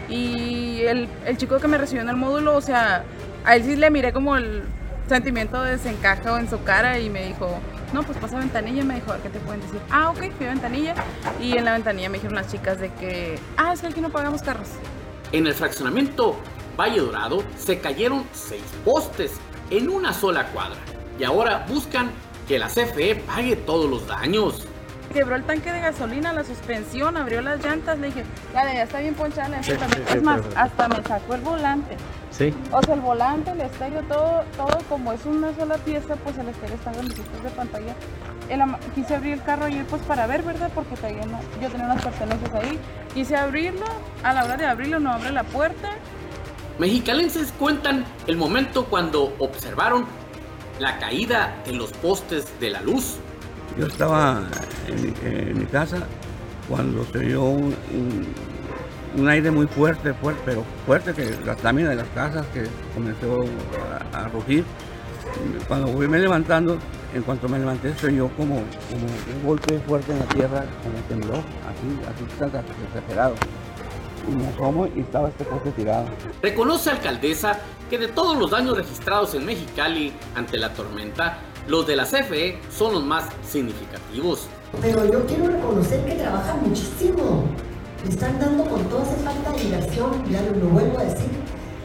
Y 0.09 0.81
el, 0.81 1.07
el 1.25 1.37
chico 1.37 1.57
que 1.59 1.67
me 1.67 1.77
recibió 1.77 2.01
en 2.01 2.09
el 2.09 2.17
módulo, 2.17 2.55
o 2.55 2.61
sea, 2.61 3.03
a 3.45 3.55
él 3.55 3.63
sí 3.63 3.75
le 3.75 3.89
miré 3.89 4.11
como 4.13 4.35
el 4.35 4.63
sentimiento 5.07 5.61
de 5.63 5.71
desencajo 5.71 6.37
en 6.37 6.49
su 6.49 6.63
cara 6.63 6.99
y 6.99 7.09
me 7.09 7.27
dijo, 7.27 7.59
no, 7.93 8.03
pues 8.03 8.17
pasa 8.17 8.37
a 8.37 8.39
ventanilla, 8.39 8.83
me 8.83 8.95
dijo, 8.95 9.13
¿qué 9.23 9.29
te 9.29 9.39
pueden 9.39 9.61
decir? 9.61 9.79
Ah, 9.89 10.09
ok, 10.09 10.31
fui 10.37 10.45
a 10.45 10.49
ventanilla 10.49 10.95
y 11.41 11.57
en 11.57 11.65
la 11.65 11.73
ventanilla 11.73 12.09
me 12.09 12.17
dijeron 12.17 12.35
las 12.35 12.51
chicas 12.51 12.79
de 12.79 12.93
que, 12.93 13.39
ah, 13.57 13.73
es 13.73 13.81
que 13.81 13.87
aquí 13.87 14.01
no 14.01 14.09
pagamos 14.09 14.41
carros. 14.41 14.69
En 15.31 15.47
el 15.47 15.53
fraccionamiento 15.53 16.35
Valle 16.77 16.99
Dorado 16.99 17.43
se 17.57 17.79
cayeron 17.79 18.25
seis 18.33 18.63
postes 18.85 19.33
en 19.69 19.89
una 19.89 20.13
sola 20.13 20.47
cuadra 20.47 20.77
y 21.19 21.23
ahora 21.23 21.65
buscan 21.67 22.11
que 22.47 22.59
la 22.59 22.67
CFE 22.67 23.15
pague 23.15 23.55
todos 23.55 23.89
los 23.89 24.07
daños. 24.07 24.67
Quebró 25.13 25.35
el 25.35 25.43
tanque 25.43 25.71
de 25.71 25.79
gasolina, 25.79 26.33
la 26.33 26.43
suspensión, 26.43 27.17
abrió 27.17 27.41
las 27.41 27.63
llantas, 27.63 27.97
le 27.99 28.07
dije, 28.07 28.23
ya, 28.53 28.73
ya 28.73 28.83
está 28.83 28.99
bien 28.99 29.15
ponchada 29.15 29.49
la 29.49 29.59
Es 29.59 30.21
más, 30.21 30.41
hasta 30.55 30.87
me 30.89 31.03
sacó 31.03 31.35
el 31.35 31.41
volante. 31.41 31.97
Sí. 32.31 32.53
O 32.71 32.81
sea, 32.83 32.93
el 32.93 33.01
volante, 33.01 33.51
el 33.51 33.61
estéreo, 33.61 34.03
todo, 34.03 34.43
todo 34.55 34.77
como 34.89 35.13
es 35.13 35.25
una 35.25 35.55
sola 35.55 35.77
pieza, 35.77 36.15
pues 36.17 36.37
el 36.37 36.49
estéreo 36.49 36.75
está 36.75 36.91
en 36.91 37.07
de 37.07 37.49
pantalla. 37.55 37.95
quise 38.93 39.15
abrir 39.15 39.33
el 39.33 39.43
carro 39.43 39.65
ayer 39.65 39.85
pues 39.85 40.01
para 40.03 40.27
ver, 40.27 40.43
¿verdad? 40.43 40.69
Porque 40.75 40.95
yo 41.61 41.69
tenía 41.69 41.85
unas 41.85 42.03
pertenencias 42.03 42.53
ahí. 42.53 42.77
Quise 43.13 43.35
abrirlo, 43.35 43.85
a 44.23 44.33
la 44.33 44.45
hora 44.45 44.57
de 44.57 44.65
abrirlo 44.65 44.99
no 44.99 45.11
abre 45.11 45.31
la 45.31 45.43
puerta 45.43 45.89
Mexicalenses 46.79 47.51
cuentan 47.57 48.05
el 48.27 48.37
momento 48.37 48.85
cuando 48.85 49.33
observaron 49.39 50.05
la 50.77 50.99
caída 50.99 51.63
en 51.65 51.79
los 51.79 51.91
postes 51.91 52.59
de 52.59 52.69
la 52.69 52.81
luz. 52.81 53.15
Yo 53.77 53.85
estaba 53.85 54.43
en 54.87 55.59
mi, 55.59 55.65
casa 55.65 55.99
cuando 56.67 57.05
se 57.05 57.19
dio 57.19 57.43
un, 57.43 58.25
aire 59.27 59.51
muy 59.51 59.67
fuerte, 59.67 60.13
fuerte, 60.15 60.41
pero 60.45 60.63
fuerte, 60.85 61.13
que 61.13 61.35
las 61.45 61.63
láminas 61.63 61.91
de 61.91 61.95
las 61.97 62.07
casas 62.09 62.45
que 62.47 62.63
comenzó 62.93 63.45
a, 64.13 64.27
rugir. 64.29 64.63
Cuando 65.67 65.87
fui 65.89 66.07
me 66.07 66.19
levantando, 66.19 66.77
en 67.13 67.21
cuanto 67.21 67.47
me 67.47 67.59
levanté, 67.59 67.93
se 67.95 68.13
yo 68.15 68.29
como, 68.29 68.55
como 68.55 69.05
un 69.05 69.45
golpe 69.45 69.79
fuerte 69.87 70.11
en 70.11 70.19
la 70.19 70.25
tierra, 70.25 70.65
como 70.83 70.97
tembló, 71.07 71.35
así, 71.35 71.99
así 72.07 72.23
exagerado 72.87 73.35
y 74.27 74.35
me 74.35 74.47
asomo 74.47 74.87
y 74.95 75.01
estaba 75.01 75.29
este 75.29 75.45
poste 75.45 75.71
tirado. 75.71 76.07
Reconoce 76.41 76.89
alcaldesa 76.89 77.59
que 77.89 77.97
de 77.97 78.07
todos 78.07 78.37
los 78.37 78.51
daños 78.51 78.77
registrados 78.77 79.33
en 79.35 79.45
Mexicali 79.45 80.13
ante 80.35 80.57
la 80.57 80.73
tormenta, 80.73 81.39
los 81.67 81.85
de 81.85 81.95
la 81.95 82.05
CFE 82.05 82.59
son 82.75 82.93
los 82.93 83.03
más 83.03 83.25
significativos. 83.47 84.47
Pero 84.81 85.05
yo 85.11 85.25
quiero 85.25 85.47
reconocer 85.47 86.03
que 86.05 86.13
trabajan 86.15 86.61
muchísimo. 86.67 87.43
Me 88.03 88.09
están 88.09 88.39
dando 88.39 88.63
con 88.65 88.83
toda 88.85 89.03
esa 89.03 89.17
falta 89.17 89.51
de 89.51 89.63
inversión, 89.63 90.11
ya 90.29 90.41
lo, 90.43 90.51
lo 90.51 90.67
vuelvo 90.67 90.99
a 90.99 91.03
decir, 91.03 91.29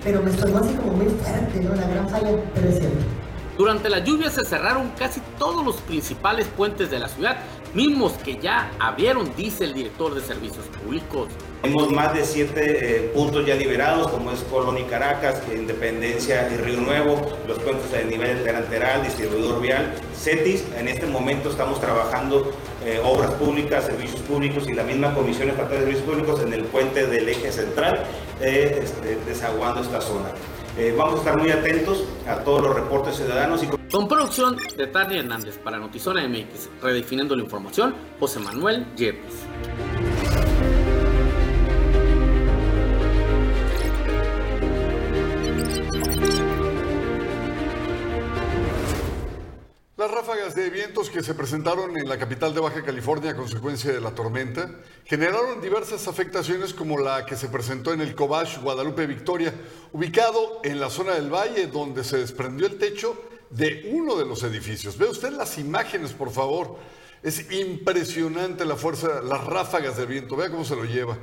pero 0.04 0.22
me 0.22 0.30
estoy 0.30 0.52
así 0.52 0.74
como 0.74 0.92
muy 0.92 1.06
fuerte, 1.06 1.60
¿no? 1.60 1.74
La 1.74 1.88
gran 1.88 2.08
falla, 2.08 2.30
pero 2.54 2.68
es 2.68 2.78
cierto. 2.78 3.21
Durante 3.59 3.90
la 3.90 3.99
lluvia 3.99 4.30
se 4.30 4.44
cerraron 4.47 4.90
casi 4.99 5.21
todos 5.38 5.64
los 5.64 5.76
principales 5.76 6.47
puentes 6.49 6.90
de 6.90 6.99
la 6.99 7.09
ciudad, 7.09 7.37
mismos 7.75 8.12
que 8.25 8.38
ya 8.38 8.71
abrieron, 8.78 9.30
dice 9.37 9.64
el 9.64 9.75
director 9.75 10.14
de 10.14 10.23
servicios 10.23 10.64
públicos. 10.82 11.28
Tenemos 11.61 11.92
más 11.92 12.14
de 12.14 12.25
siete 12.25 12.97
eh, 12.97 13.11
puntos 13.14 13.47
ya 13.47 13.54
liberados, 13.54 14.09
como 14.09 14.32
es 14.32 14.40
Colón 14.44 14.78
y 14.78 14.85
Caracas, 14.85 15.42
Independencia 15.54 16.49
y 16.50 16.56
Río 16.56 16.80
Nuevo, 16.80 17.21
los 17.47 17.59
puentes 17.59 17.92
de 17.92 18.04
nivel 18.06 18.42
delanteral, 18.42 19.02
distribuidor 19.02 19.61
vial, 19.61 19.94
CETIS. 20.16 20.64
En 20.78 20.88
este 20.88 21.06
momento 21.06 21.50
estamos 21.50 21.78
trabajando 21.78 22.50
eh, 22.85 23.00
obras 23.04 23.32
públicas, 23.32 23.85
servicios 23.85 24.23
públicos 24.23 24.66
y 24.66 24.73
la 24.73 24.82
misma 24.82 25.14
Comisión 25.14 25.50
Estatal 25.50 25.73
de 25.73 25.78
Servicios 25.80 26.04
Públicos 26.04 26.40
en 26.40 26.54
el 26.54 26.64
puente 26.64 27.06
del 27.06 27.28
eje 27.28 27.52
central, 27.52 28.04
eh, 28.40 28.80
este, 28.82 29.18
desaguando 29.26 29.82
esta 29.82 30.00
zona. 30.00 30.30
Eh, 30.78 30.94
vamos 30.96 31.16
a 31.16 31.18
estar 31.18 31.36
muy 31.36 31.50
atentos 31.50 32.04
a 32.26 32.36
todos 32.36 32.62
los 32.62 32.74
reportes 32.74 33.16
ciudadanos. 33.16 33.62
Y... 33.62 33.66
Con 33.66 34.08
producción 34.08 34.56
de 34.76 34.86
Tania 34.86 35.20
Hernández 35.20 35.58
para 35.58 35.78
Notizona 35.78 36.26
MX, 36.26 36.70
redefiniendo 36.82 37.36
la 37.36 37.42
información, 37.42 37.94
José 38.18 38.40
Manuel 38.40 38.86
Yepes. 38.96 40.01
Las 50.02 50.11
ráfagas 50.11 50.56
de 50.56 50.68
vientos 50.68 51.11
que 51.11 51.23
se 51.23 51.32
presentaron 51.32 51.97
en 51.97 52.09
la 52.09 52.18
capital 52.18 52.52
de 52.52 52.59
Baja 52.59 52.82
California 52.82 53.30
a 53.30 53.37
consecuencia 53.37 53.92
de 53.92 54.00
la 54.00 54.12
tormenta 54.12 54.68
generaron 55.04 55.61
diversas 55.61 56.09
afectaciones 56.09 56.75
como 56.75 56.99
la 56.99 57.25
que 57.25 57.37
se 57.37 57.47
presentó 57.47 57.92
en 57.92 58.00
el 58.00 58.16
Cobach 58.16 58.61
Guadalupe 58.61 59.06
Victoria, 59.06 59.54
ubicado 59.92 60.61
en 60.64 60.80
la 60.80 60.90
zona 60.90 61.14
del 61.14 61.32
valle 61.32 61.68
donde 61.68 62.02
se 62.02 62.18
desprendió 62.18 62.66
el 62.66 62.78
techo 62.78 63.16
de 63.50 63.92
uno 63.92 64.16
de 64.16 64.26
los 64.26 64.42
edificios. 64.42 64.99
Ve 64.99 65.06
usted 65.06 65.30
las 65.35 65.56
imágenes, 65.59 66.11
por 66.14 66.32
favor. 66.32 66.78
Es 67.23 67.52
impresionante 67.52 68.64
la 68.64 68.75
fuerza, 68.75 69.23
las 69.23 69.44
ráfagas 69.44 69.97
de 69.97 70.06
viento. 70.06 70.35
Vea 70.35 70.50
cómo 70.50 70.64
se 70.64 70.75
lo 70.75 70.85
lleva. 70.85 71.16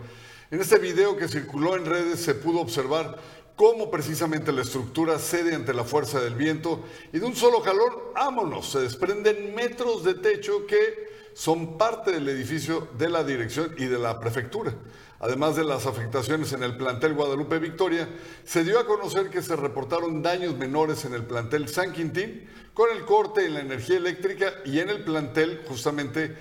En 0.51 0.62
este 0.62 0.79
video 0.79 1.17
que 1.17 1.27
circuló 1.27 1.75
en 1.75 1.86
redes 1.86 2.21
se 2.21 2.33
pudo 2.33 2.62
observar 2.62 3.19
cómo 3.59 3.91
precisamente 3.91 4.53
la 4.53 4.61
estructura 4.61 5.19
cede 5.19 5.53
ante 5.53 5.73
la 5.73 5.83
fuerza 5.83 6.21
del 6.21 6.35
viento 6.35 6.81
y 7.11 7.19
de 7.19 7.25
un 7.25 7.35
solo 7.35 7.59
jalón, 7.59 7.93
vámonos, 8.15 8.71
se 8.71 8.79
desprenden 8.79 9.53
metros 9.53 10.05
de 10.05 10.13
techo 10.13 10.65
que 10.65 11.09
son 11.33 11.77
parte 11.77 12.13
del 12.13 12.29
edificio 12.29 12.87
de 12.97 13.09
la 13.09 13.21
dirección 13.25 13.75
y 13.77 13.87
de 13.87 13.99
la 13.99 14.17
prefectura. 14.21 14.73
Además 15.19 15.57
de 15.57 15.65
las 15.65 15.87
afectaciones 15.87 16.53
en 16.53 16.63
el 16.63 16.77
plantel 16.77 17.15
Guadalupe 17.15 17.59
Victoria, 17.59 18.07
se 18.45 18.63
dio 18.63 18.79
a 18.79 18.85
conocer 18.85 19.29
que 19.29 19.41
se 19.41 19.57
reportaron 19.57 20.21
daños 20.21 20.55
menores 20.55 21.03
en 21.03 21.13
el 21.13 21.25
plantel 21.25 21.67
San 21.67 21.91
Quintín 21.91 22.49
con 22.73 22.89
el 22.95 23.03
corte 23.03 23.45
en 23.45 23.55
la 23.55 23.59
energía 23.59 23.97
eléctrica 23.97 24.53
y 24.63 24.79
en 24.79 24.89
el 24.89 25.03
plantel 25.03 25.63
justamente 25.67 26.33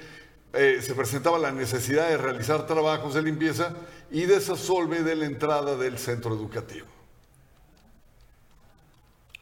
eh, 0.52 0.78
se 0.80 0.94
presentaba 0.94 1.36
la 1.36 1.50
necesidad 1.50 2.10
de 2.10 2.16
realizar 2.16 2.64
trabajos 2.68 3.14
de 3.14 3.22
limpieza 3.22 3.74
y 4.08 4.26
desasolve 4.26 5.02
de 5.02 5.16
la 5.16 5.26
entrada 5.26 5.76
del 5.76 5.98
centro 5.98 6.32
educativo. 6.32 6.97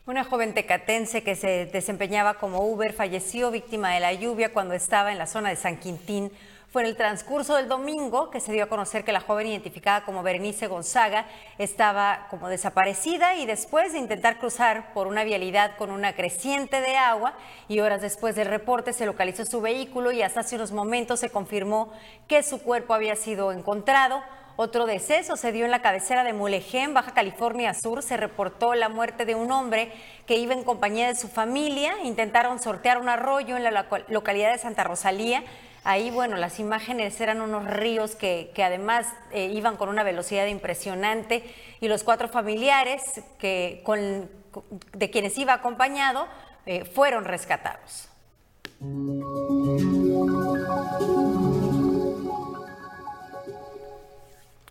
Una 0.06 0.22
joven 0.22 0.54
tecatense 0.54 1.24
que 1.24 1.34
se 1.34 1.66
desempeñaba 1.66 2.34
como 2.34 2.60
Uber 2.60 2.92
falleció 2.92 3.50
víctima 3.50 3.92
de 3.92 3.98
la 3.98 4.12
lluvia 4.12 4.52
cuando 4.52 4.72
estaba 4.72 5.10
en 5.10 5.18
la 5.18 5.26
zona 5.26 5.48
de 5.48 5.56
San 5.56 5.78
Quintín. 5.78 6.30
Fue 6.70 6.82
en 6.82 6.88
el 6.88 6.96
transcurso 6.96 7.56
del 7.56 7.66
domingo 7.66 8.30
que 8.30 8.38
se 8.38 8.52
dio 8.52 8.62
a 8.62 8.68
conocer 8.68 9.02
que 9.02 9.10
la 9.10 9.20
joven 9.20 9.48
identificada 9.48 10.04
como 10.04 10.22
Berenice 10.22 10.68
Gonzaga 10.68 11.26
estaba 11.58 12.28
como 12.30 12.48
desaparecida 12.48 13.34
y 13.34 13.46
después 13.46 13.94
de 13.94 13.98
intentar 13.98 14.38
cruzar 14.38 14.92
por 14.94 15.08
una 15.08 15.24
vialidad 15.24 15.76
con 15.76 15.90
una 15.90 16.14
creciente 16.14 16.80
de 16.80 16.96
agua 16.96 17.34
y 17.66 17.80
horas 17.80 18.00
después 18.00 18.36
del 18.36 18.46
reporte 18.46 18.92
se 18.92 19.06
localizó 19.06 19.44
su 19.44 19.60
vehículo 19.60 20.12
y 20.12 20.22
hasta 20.22 20.40
hace 20.40 20.54
unos 20.54 20.70
momentos 20.70 21.18
se 21.18 21.30
confirmó 21.30 21.92
que 22.28 22.44
su 22.44 22.62
cuerpo 22.62 22.94
había 22.94 23.16
sido 23.16 23.50
encontrado. 23.50 24.22
Otro 24.58 24.86
deceso 24.86 25.36
se 25.36 25.52
dio 25.52 25.66
en 25.66 25.70
la 25.70 25.82
cabecera 25.82 26.24
de 26.24 26.32
Mulegé, 26.32 26.88
Baja 26.88 27.12
California 27.12 27.74
Sur. 27.74 28.02
Se 28.02 28.16
reportó 28.16 28.74
la 28.74 28.88
muerte 28.88 29.26
de 29.26 29.34
un 29.34 29.52
hombre 29.52 29.92
que 30.26 30.36
iba 30.36 30.54
en 30.54 30.64
compañía 30.64 31.08
de 31.08 31.14
su 31.14 31.28
familia. 31.28 31.92
Intentaron 32.04 32.58
sortear 32.58 32.98
un 32.98 33.10
arroyo 33.10 33.58
en 33.58 33.64
la 33.64 33.86
localidad 34.08 34.52
de 34.52 34.58
Santa 34.58 34.82
Rosalía. 34.82 35.44
Ahí, 35.84 36.10
bueno, 36.10 36.38
las 36.38 36.58
imágenes 36.58 37.20
eran 37.20 37.42
unos 37.42 37.66
ríos 37.66 38.16
que, 38.16 38.50
además 38.64 39.06
eh, 39.30 39.52
iban 39.52 39.76
con 39.76 39.90
una 39.90 40.02
velocidad 40.02 40.46
impresionante 40.46 41.44
y 41.80 41.88
los 41.88 42.02
cuatro 42.02 42.28
familiares 42.28 43.02
que, 43.38 43.84
de 44.94 45.10
quienes 45.10 45.36
iba 45.36 45.52
acompañado 45.52 46.26
eh, 46.64 46.86
fueron 46.86 47.26
rescatados. 47.26 48.08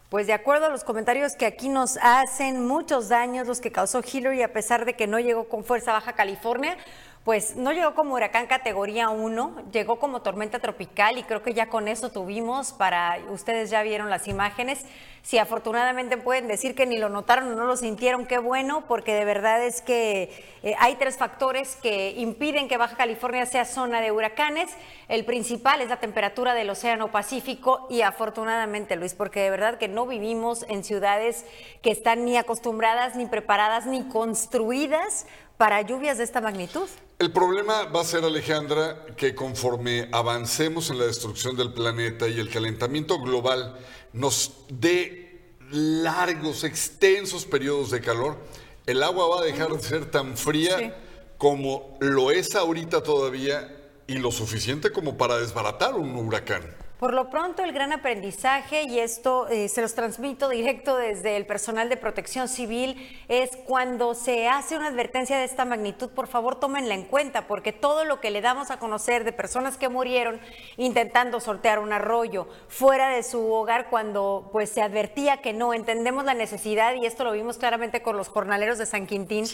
Pues 0.09 0.27
de 0.27 0.33
acuerdo 0.33 0.67
a 0.67 0.69
los 0.69 0.83
comentarios 0.83 1.35
que 1.35 1.47
aquí 1.47 1.67
nos 1.67 1.97
hacen, 1.99 2.67
muchos 2.67 3.09
daños 3.09 3.47
los 3.47 3.59
que 3.59 3.71
causó 3.71 4.01
Hillary 4.01 4.43
a 4.43 4.53
pesar 4.53 4.85
de 4.85 4.93
que 4.93 5.07
no 5.07 5.19
llegó 5.19 5.49
con 5.49 5.63
fuerza 5.63 5.91
a 5.91 5.95
Baja 5.95 6.13
California, 6.13 6.77
pues 7.25 7.55
no 7.55 7.73
llegó 7.73 7.95
como 7.95 8.13
huracán 8.13 8.45
categoría 8.45 9.09
1, 9.09 9.63
llegó 9.71 9.97
como 9.97 10.21
tormenta 10.21 10.59
tropical 10.59 11.17
y 11.17 11.23
creo 11.23 11.41
que 11.41 11.55
ya 11.55 11.69
con 11.69 11.87
eso 11.87 12.11
tuvimos 12.11 12.71
para, 12.71 13.17
ustedes 13.29 13.71
ya 13.71 13.81
vieron 13.81 14.11
las 14.11 14.27
imágenes, 14.27 14.85
si 15.23 15.39
afortunadamente 15.39 16.17
pueden 16.17 16.47
decir 16.47 16.75
que 16.75 16.85
ni 16.85 16.99
lo 16.99 17.09
notaron 17.09 17.51
o 17.51 17.55
no 17.55 17.65
lo 17.65 17.75
sintieron, 17.77 18.27
qué 18.27 18.37
bueno, 18.37 18.83
porque 18.87 19.15
de 19.15 19.25
verdad 19.25 19.63
es 19.63 19.81
que 19.81 20.31
eh, 20.61 20.75
hay 20.77 20.97
tres 20.97 21.17
factores 21.17 21.75
que 21.77 22.11
impiden 22.11 22.67
que 22.67 22.77
Baja 22.77 22.95
California 22.95 23.47
sea 23.47 23.65
zona 23.65 24.01
de 24.01 24.11
huracanes. 24.11 24.69
El 25.07 25.25
principal 25.25 25.81
es 25.81 25.89
la 25.89 25.97
temperatura 25.97 26.53
del 26.53 26.69
Océano 26.69 27.07
Pacífico 27.07 27.87
y 27.89 28.01
afortunadamente, 28.01 28.97
Luis, 28.97 29.15
porque 29.15 29.39
de 29.39 29.49
verdad 29.49 29.79
que 29.79 29.87
no 29.87 30.05
vivimos 30.05 30.63
en 30.69 30.83
ciudades 30.83 31.43
que 31.81 31.89
están 31.89 32.23
ni 32.23 32.37
acostumbradas, 32.37 33.15
ni 33.15 33.25
preparadas, 33.25 33.87
ni 33.87 34.03
construidas 34.03 35.25
para 35.57 35.81
lluvias 35.81 36.17
de 36.17 36.23
esta 36.23 36.41
magnitud. 36.41 36.87
El 37.19 37.31
problema 37.31 37.83
va 37.83 38.01
a 38.01 38.03
ser, 38.03 38.23
Alejandra, 38.25 39.05
que 39.15 39.35
conforme 39.35 40.09
avancemos 40.11 40.89
en 40.89 40.99
la 40.99 41.05
destrucción 41.05 41.55
del 41.55 41.73
planeta 41.73 42.27
y 42.27 42.39
el 42.39 42.49
calentamiento 42.49 43.19
global 43.19 43.77
nos 44.11 44.53
dé 44.69 45.55
largos, 45.71 46.63
extensos 46.63 47.45
periodos 47.45 47.91
de 47.91 48.01
calor, 48.01 48.37
el 48.85 49.01
agua 49.01 49.27
va 49.27 49.41
a 49.41 49.45
dejar 49.45 49.69
de 49.69 49.81
ser 49.81 50.11
tan 50.11 50.37
fría 50.37 50.95
como 51.37 51.97
lo 51.99 52.31
es 52.31 52.55
ahorita 52.55 53.01
todavía 53.01 53.75
y 54.07 54.15
lo 54.15 54.31
suficiente 54.31 54.91
como 54.91 55.17
para 55.17 55.37
desbaratar 55.37 55.95
un 55.95 56.15
huracán. 56.15 56.84
Por 56.99 57.13
lo 57.13 57.29
pronto, 57.29 57.61
el 57.61 57.73
gran 57.73 57.91
aprendizaje, 57.91 58.83
y 58.83 58.99
esto 58.99 59.49
eh, 59.49 59.67
se 59.67 59.81
los 59.81 59.95
transmito 59.95 60.47
directo 60.47 60.95
desde 60.95 61.35
el 61.35 61.45
personal 61.45 61.89
de 61.89 61.97
protección 61.97 62.47
civil, 62.47 62.95
es 63.27 63.49
cuando 63.65 64.13
se 64.13 64.47
hace 64.47 64.77
una 64.77 64.87
advertencia 64.87 65.37
de 65.37 65.43
esta 65.43 65.65
magnitud, 65.65 66.09
por 66.11 66.27
favor 66.27 66.57
tómenla 66.57 66.93
en 66.93 67.03
cuenta, 67.03 67.47
porque 67.47 67.73
todo 67.73 68.05
lo 68.05 68.21
que 68.21 68.31
le 68.31 68.39
damos 68.39 68.71
a 68.71 68.79
conocer 68.79 69.25
de 69.25 69.33
personas 69.33 69.75
que 69.75 69.89
murieron 69.89 70.39
intentando 70.77 71.41
sortear 71.41 71.79
un 71.79 71.91
arroyo 71.91 72.47
fuera 72.69 73.09
de 73.09 73.23
su 73.23 73.51
hogar 73.51 73.89
cuando 73.89 74.47
pues 74.53 74.69
se 74.69 74.81
advertía 74.81 75.41
que 75.41 75.51
no, 75.51 75.73
entendemos 75.73 76.23
la 76.23 76.33
necesidad, 76.33 76.95
y 76.95 77.05
esto 77.05 77.25
lo 77.25 77.33
vimos 77.33 77.57
claramente 77.57 78.01
con 78.01 78.15
los 78.15 78.29
jornaleros 78.29 78.77
de 78.77 78.85
San 78.85 79.05
Quintín, 79.05 79.45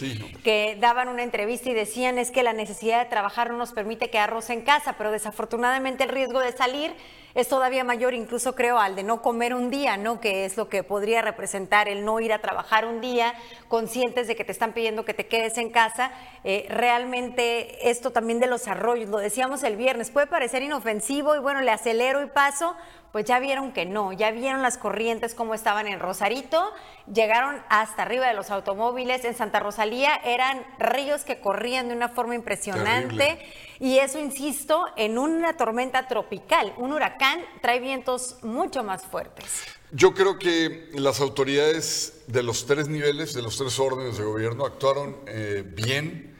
que 0.44 0.76
daban 0.78 1.08
una 1.08 1.24
entrevista 1.24 1.70
y 1.70 1.74
decían 1.74 2.18
es 2.18 2.30
que 2.30 2.44
la 2.44 2.52
necesidad 2.52 3.02
de 3.02 3.10
trabajar 3.10 3.50
no 3.50 3.56
nos 3.56 3.72
permite 3.72 4.10
quedarnos 4.10 4.48
en 4.50 4.62
casa, 4.62 4.94
pero 4.96 5.10
desafortunadamente 5.10 6.04
el 6.04 6.10
riesgo 6.10 6.38
de 6.38 6.52
salir 6.52 6.94
es 7.34 7.48
todavía 7.48 7.84
mayor, 7.84 8.14
incluso 8.14 8.54
creo, 8.54 8.78
al 8.78 8.96
de 8.96 9.02
no 9.02 9.22
comer 9.22 9.54
un 9.54 9.70
día, 9.70 9.96
¿no? 9.96 10.20
Que 10.20 10.44
es 10.44 10.56
lo 10.56 10.68
que 10.68 10.82
podría 10.82 11.22
representar 11.22 11.88
el 11.88 12.04
no 12.04 12.20
ir 12.20 12.32
a 12.32 12.40
trabajar 12.40 12.84
un 12.84 13.00
día, 13.00 13.34
conscientes 13.68 14.26
de 14.26 14.36
que 14.36 14.44
te 14.44 14.52
están 14.52 14.72
pidiendo 14.72 15.04
que 15.04 15.14
te 15.14 15.26
quedes 15.26 15.58
en 15.58 15.70
casa. 15.70 16.12
Eh, 16.44 16.66
realmente 16.68 17.90
esto 17.90 18.10
también 18.10 18.40
de 18.40 18.46
los 18.46 18.68
arroyos, 18.68 19.08
lo 19.08 19.18
decíamos 19.18 19.62
el 19.62 19.76
viernes, 19.76 20.10
puede 20.10 20.26
parecer 20.26 20.62
inofensivo 20.62 21.34
y 21.36 21.38
bueno, 21.40 21.60
le 21.60 21.70
acelero 21.70 22.22
y 22.22 22.26
paso, 22.26 22.76
pues 23.12 23.26
ya 23.26 23.38
vieron 23.38 23.72
que 23.72 23.84
no, 23.84 24.12
ya 24.12 24.30
vieron 24.30 24.62
las 24.62 24.78
corrientes 24.78 25.34
como 25.34 25.52
estaban 25.52 25.86
en 25.86 26.00
Rosarito, 26.00 26.72
llegaron 27.12 27.62
hasta 27.68 28.02
arriba 28.02 28.26
de 28.26 28.32
los 28.32 28.50
automóviles, 28.50 29.24
en 29.26 29.36
Santa 29.36 29.60
Rosalía 29.60 30.16
eran 30.24 30.64
ríos 30.78 31.22
que 31.22 31.38
corrían 31.38 31.88
de 31.88 31.94
una 31.94 32.08
forma 32.08 32.34
impresionante. 32.34 33.38
Y 33.80 33.98
eso, 33.98 34.18
insisto, 34.18 34.84
en 34.96 35.18
una 35.18 35.56
tormenta 35.56 36.08
tropical, 36.08 36.72
un 36.78 36.92
huracán 36.92 37.40
trae 37.60 37.80
vientos 37.80 38.36
mucho 38.42 38.82
más 38.82 39.02
fuertes. 39.02 39.64
Yo 39.90 40.14
creo 40.14 40.38
que 40.38 40.88
las 40.94 41.20
autoridades 41.20 42.22
de 42.28 42.42
los 42.42 42.64
tres 42.64 42.88
niveles, 42.88 43.34
de 43.34 43.42
los 43.42 43.58
tres 43.58 43.78
órdenes 43.78 44.16
de 44.16 44.24
gobierno, 44.24 44.64
actuaron 44.64 45.16
eh, 45.26 45.64
bien, 45.66 46.34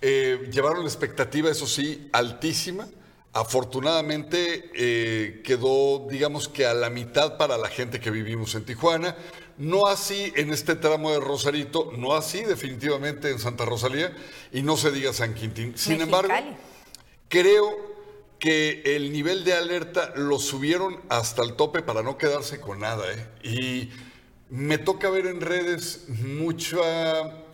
eh, 0.00 0.48
llevaron 0.50 0.80
la 0.80 0.88
expectativa, 0.88 1.50
eso 1.50 1.66
sí, 1.66 2.08
altísima 2.12 2.88
Afortunadamente 3.32 4.70
eh, 4.74 5.42
quedó, 5.44 6.06
digamos 6.08 6.48
que 6.48 6.66
a 6.66 6.74
la 6.74 6.90
mitad 6.90 7.36
para 7.36 7.58
la 7.58 7.68
gente 7.68 8.00
que 8.00 8.10
vivimos 8.10 8.54
en 8.54 8.64
Tijuana. 8.64 9.16
No 9.58 9.86
así 9.86 10.32
en 10.36 10.52
este 10.52 10.76
tramo 10.76 11.10
de 11.10 11.20
Rosarito, 11.20 11.92
no 11.96 12.14
así 12.14 12.42
definitivamente 12.42 13.30
en 13.30 13.38
Santa 13.38 13.64
Rosalía 13.64 14.16
y 14.52 14.62
no 14.62 14.76
se 14.76 14.92
diga 14.92 15.12
San 15.12 15.34
Quintín. 15.34 15.76
Sin 15.76 16.00
embargo, 16.00 16.32
creo 17.28 17.76
que 18.38 18.82
el 18.84 19.12
nivel 19.12 19.44
de 19.44 19.54
alerta 19.54 20.12
lo 20.14 20.38
subieron 20.38 21.00
hasta 21.08 21.42
el 21.42 21.54
tope 21.54 21.82
para 21.82 22.02
no 22.02 22.16
quedarse 22.16 22.60
con 22.60 22.80
nada. 22.80 23.04
¿eh? 23.12 23.26
Y 23.42 23.90
me 24.48 24.78
toca 24.78 25.10
ver 25.10 25.26
en 25.26 25.40
redes 25.40 26.04
mucha 26.08 26.78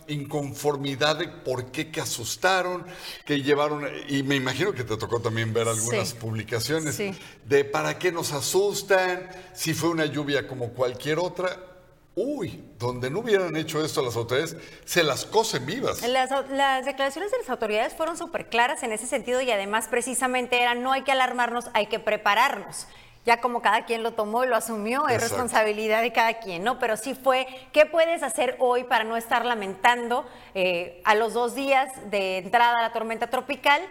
inconformidad 0.07 1.17
de 1.17 1.27
por 1.27 1.71
qué 1.71 1.91
que 1.91 2.01
asustaron, 2.01 2.85
que 3.25 3.41
llevaron, 3.41 3.87
y 4.07 4.23
me 4.23 4.35
imagino 4.35 4.73
que 4.73 4.83
te 4.83 4.97
tocó 4.97 5.19
también 5.19 5.53
ver 5.53 5.67
algunas 5.67 6.13
publicaciones 6.13 7.01
de 7.45 7.65
para 7.65 7.97
qué 7.97 8.11
nos 8.11 8.31
asustan, 8.31 9.29
si 9.53 9.73
fue 9.73 9.89
una 9.89 10.05
lluvia 10.05 10.47
como 10.47 10.69
cualquier 10.69 11.19
otra. 11.19 11.71
Uy, 12.17 12.63
donde 12.79 13.09
no 13.09 13.19
hubieran 13.19 13.57
hecho 13.57 13.83
esto 13.83 14.01
las 14.01 14.15
autoridades, 14.15 14.55
se 14.85 15.03
las 15.03 15.25
cosen 15.25 15.65
vivas. 15.65 16.01
Las, 16.07 16.29
las 16.49 16.85
declaraciones 16.85 17.29
de 17.29 17.39
las 17.39 17.49
autoridades 17.49 17.93
fueron 17.93 18.15
súper 18.15 18.47
claras 18.47 18.83
en 18.83 18.93
ese 18.93 19.05
sentido 19.05 19.41
y 19.41 19.51
además 19.51 19.87
precisamente 19.89 20.61
era 20.61 20.75
no 20.75 20.93
hay 20.93 21.01
que 21.01 21.11
alarmarnos, 21.11 21.65
hay 21.73 21.87
que 21.87 21.99
prepararnos 21.99 22.87
ya 23.25 23.41
como 23.41 23.61
cada 23.61 23.85
quien 23.85 24.03
lo 24.03 24.13
tomó 24.13 24.43
y 24.43 24.47
lo 24.47 24.55
asumió, 24.55 25.07
es 25.07 25.19
responsabilidad 25.19 26.03
de 26.03 26.13
cada 26.13 26.35
quien, 26.35 26.63
¿no? 26.63 26.77
Pero 26.77 26.95
sí 26.95 27.15
fue, 27.15 27.47
¿qué 27.71 27.85
puedes 27.87 28.21
hacer 28.21 28.55
hoy 28.59 28.83
para 28.83 29.03
no 29.03 29.17
estar 29.17 29.45
lamentando 29.45 30.25
eh, 30.53 31.01
a 31.03 31.15
los 31.15 31.33
dos 31.33 31.55
días 31.55 31.91
de 32.11 32.37
entrada 32.37 32.77
a 32.79 32.81
la 32.83 32.93
tormenta 32.93 33.27
tropical? 33.27 33.81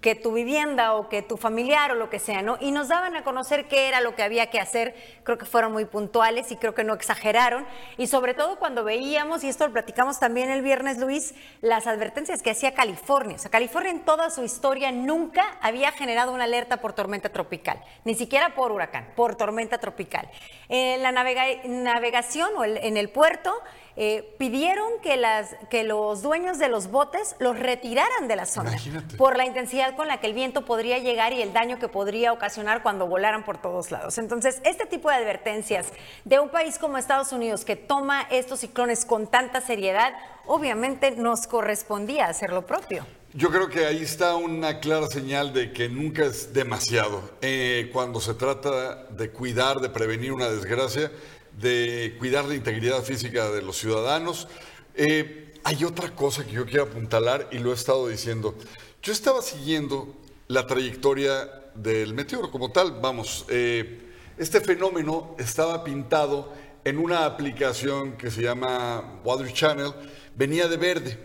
Que 0.00 0.14
tu 0.14 0.32
vivienda 0.32 0.94
o 0.94 1.08
que 1.08 1.22
tu 1.22 1.36
familiar 1.36 1.92
o 1.92 1.94
lo 1.94 2.10
que 2.10 2.18
sea, 2.18 2.42
¿no? 2.42 2.58
Y 2.60 2.70
nos 2.70 2.88
daban 2.88 3.16
a 3.16 3.24
conocer 3.24 3.68
qué 3.68 3.88
era 3.88 4.00
lo 4.00 4.14
que 4.14 4.22
había 4.22 4.48
que 4.48 4.60
hacer. 4.60 4.94
Creo 5.22 5.38
que 5.38 5.46
fueron 5.46 5.72
muy 5.72 5.84
puntuales 5.84 6.52
y 6.52 6.56
creo 6.56 6.74
que 6.74 6.84
no 6.84 6.94
exageraron. 6.94 7.66
Y 7.96 8.06
sobre 8.06 8.34
todo 8.34 8.58
cuando 8.58 8.84
veíamos, 8.84 9.44
y 9.44 9.48
esto 9.48 9.66
lo 9.66 9.72
platicamos 9.72 10.18
también 10.18 10.50
el 10.50 10.62
viernes, 10.62 10.98
Luis, 10.98 11.34
las 11.60 11.86
advertencias 11.86 12.42
que 12.42 12.50
hacía 12.50 12.74
California. 12.74 13.36
O 13.36 13.38
sea, 13.38 13.50
California 13.50 13.90
en 13.90 14.04
toda 14.04 14.30
su 14.30 14.44
historia 14.44 14.92
nunca 14.92 15.58
había 15.60 15.92
generado 15.92 16.32
una 16.32 16.44
alerta 16.44 16.78
por 16.78 16.92
tormenta 16.92 17.28
tropical, 17.28 17.82
ni 18.04 18.14
siquiera 18.14 18.54
por 18.54 18.72
huracán, 18.72 19.12
por 19.16 19.36
tormenta 19.36 19.78
tropical. 19.78 20.28
En 20.68 21.02
la 21.02 21.12
navegación 21.12 22.50
o 22.56 22.64
en 22.64 22.96
el 22.96 23.08
puerto, 23.08 23.54
eh, 23.96 24.34
pidieron 24.38 25.00
que, 25.02 25.16
las, 25.16 25.56
que 25.70 25.82
los 25.82 26.20
dueños 26.20 26.58
de 26.58 26.68
los 26.68 26.90
botes 26.90 27.34
los 27.38 27.58
retiraran 27.58 28.28
de 28.28 28.36
la 28.36 28.44
zona 28.44 28.76
por 29.16 29.36
la 29.36 29.46
intensidad 29.46 29.96
con 29.96 30.06
la 30.06 30.20
que 30.20 30.26
el 30.26 30.34
viento 30.34 30.66
podría 30.66 30.98
llegar 30.98 31.32
y 31.32 31.40
el 31.40 31.52
daño 31.52 31.78
que 31.78 31.88
podría 31.88 32.32
ocasionar 32.32 32.82
cuando 32.82 33.06
volaran 33.06 33.44
por 33.44 33.58
todos 33.58 33.90
lados. 33.90 34.18
Entonces, 34.18 34.60
este 34.64 34.84
tipo 34.84 35.08
de 35.08 35.16
advertencias 35.16 35.88
de 36.24 36.38
un 36.40 36.50
país 36.50 36.78
como 36.78 36.98
Estados 36.98 37.32
Unidos 37.32 37.64
que 37.64 37.76
toma 37.76 38.22
estos 38.30 38.60
ciclones 38.60 39.04
con 39.04 39.26
tanta 39.26 39.60
seriedad, 39.60 40.12
obviamente 40.46 41.12
nos 41.12 41.46
correspondía 41.46 42.26
hacer 42.26 42.52
lo 42.52 42.66
propio. 42.66 43.06
Yo 43.32 43.50
creo 43.50 43.68
que 43.68 43.84
ahí 43.84 44.02
está 44.02 44.34
una 44.36 44.80
clara 44.80 45.08
señal 45.08 45.52
de 45.52 45.72
que 45.72 45.90
nunca 45.90 46.24
es 46.24 46.54
demasiado 46.54 47.22
eh, 47.42 47.90
cuando 47.92 48.18
se 48.18 48.32
trata 48.32 49.04
de 49.10 49.30
cuidar, 49.30 49.80
de 49.80 49.90
prevenir 49.90 50.32
una 50.32 50.48
desgracia, 50.48 51.12
de 51.58 52.16
cuidar 52.18 52.44
la 52.44 52.54
integridad 52.54 53.02
física 53.02 53.50
de 53.50 53.62
los 53.62 53.76
ciudadanos. 53.76 54.48
Eh, 54.94 55.54
hay 55.64 55.84
otra 55.84 56.14
cosa 56.14 56.44
que 56.44 56.52
yo 56.52 56.66
quiero 56.66 56.84
apuntalar 56.84 57.48
y 57.50 57.58
lo 57.58 57.72
he 57.72 57.74
estado 57.74 58.08
diciendo. 58.08 58.54
Yo 59.02 59.12
estaba 59.12 59.42
siguiendo 59.42 60.14
la 60.48 60.66
trayectoria 60.66 61.50
del 61.74 62.14
meteoro 62.14 62.50
como 62.50 62.70
tal. 62.70 62.98
Vamos, 63.00 63.44
eh, 63.48 64.00
este 64.38 64.60
fenómeno 64.60 65.34
estaba 65.38 65.82
pintado 65.82 66.52
en 66.84 66.98
una 66.98 67.24
aplicación 67.24 68.16
que 68.16 68.30
se 68.30 68.42
llama 68.42 69.20
Water 69.24 69.52
Channel, 69.52 69.92
venía 70.36 70.68
de 70.68 70.76
verde 70.76 71.18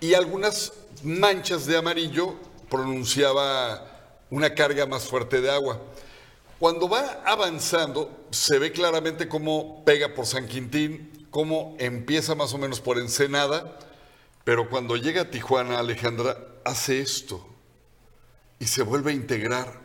y 0.00 0.14
algunas 0.14 0.72
manchas 1.02 1.66
de 1.66 1.76
amarillo 1.76 2.36
pronunciaba 2.70 4.14
una 4.30 4.54
carga 4.54 4.86
más 4.86 5.04
fuerte 5.04 5.40
de 5.40 5.50
agua. 5.50 5.80
Cuando 6.58 6.88
va 6.88 7.22
avanzando, 7.26 8.26
se 8.30 8.58
ve 8.58 8.72
claramente 8.72 9.28
cómo 9.28 9.84
pega 9.84 10.14
por 10.14 10.24
San 10.24 10.48
Quintín, 10.48 11.26
cómo 11.30 11.76
empieza 11.78 12.34
más 12.34 12.54
o 12.54 12.58
menos 12.58 12.80
por 12.80 12.98
Ensenada, 12.98 13.78
pero 14.42 14.70
cuando 14.70 14.96
llega 14.96 15.22
a 15.22 15.30
Tijuana, 15.30 15.78
Alejandra, 15.78 16.38
hace 16.64 17.00
esto 17.00 17.46
y 18.58 18.66
se 18.66 18.82
vuelve 18.82 19.10
a 19.10 19.14
integrar. 19.14 19.84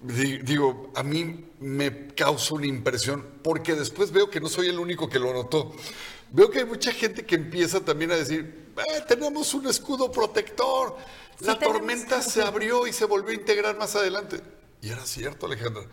Digo, 0.00 0.92
a 0.94 1.02
mí 1.02 1.46
me 1.58 2.08
causa 2.08 2.54
una 2.54 2.66
impresión, 2.66 3.26
porque 3.42 3.74
después 3.74 4.12
veo 4.12 4.30
que 4.30 4.40
no 4.40 4.48
soy 4.48 4.68
el 4.68 4.78
único 4.78 5.08
que 5.08 5.18
lo 5.18 5.32
notó. 5.32 5.72
Veo 6.30 6.50
que 6.50 6.60
hay 6.60 6.66
mucha 6.66 6.92
gente 6.92 7.26
que 7.26 7.34
empieza 7.34 7.80
también 7.80 8.12
a 8.12 8.16
decir, 8.16 8.70
eh, 8.76 9.02
tenemos 9.08 9.54
un 9.54 9.66
escudo 9.66 10.12
protector, 10.12 10.96
la 11.40 11.58
tormenta 11.58 12.22
se 12.22 12.42
abrió 12.42 12.86
y 12.86 12.92
se 12.92 13.06
volvió 13.06 13.30
a 13.30 13.34
integrar 13.34 13.76
más 13.76 13.96
adelante. 13.96 14.40
Y 14.84 14.90
era 14.90 15.06
cierto, 15.06 15.46
Alejandra. 15.46 15.84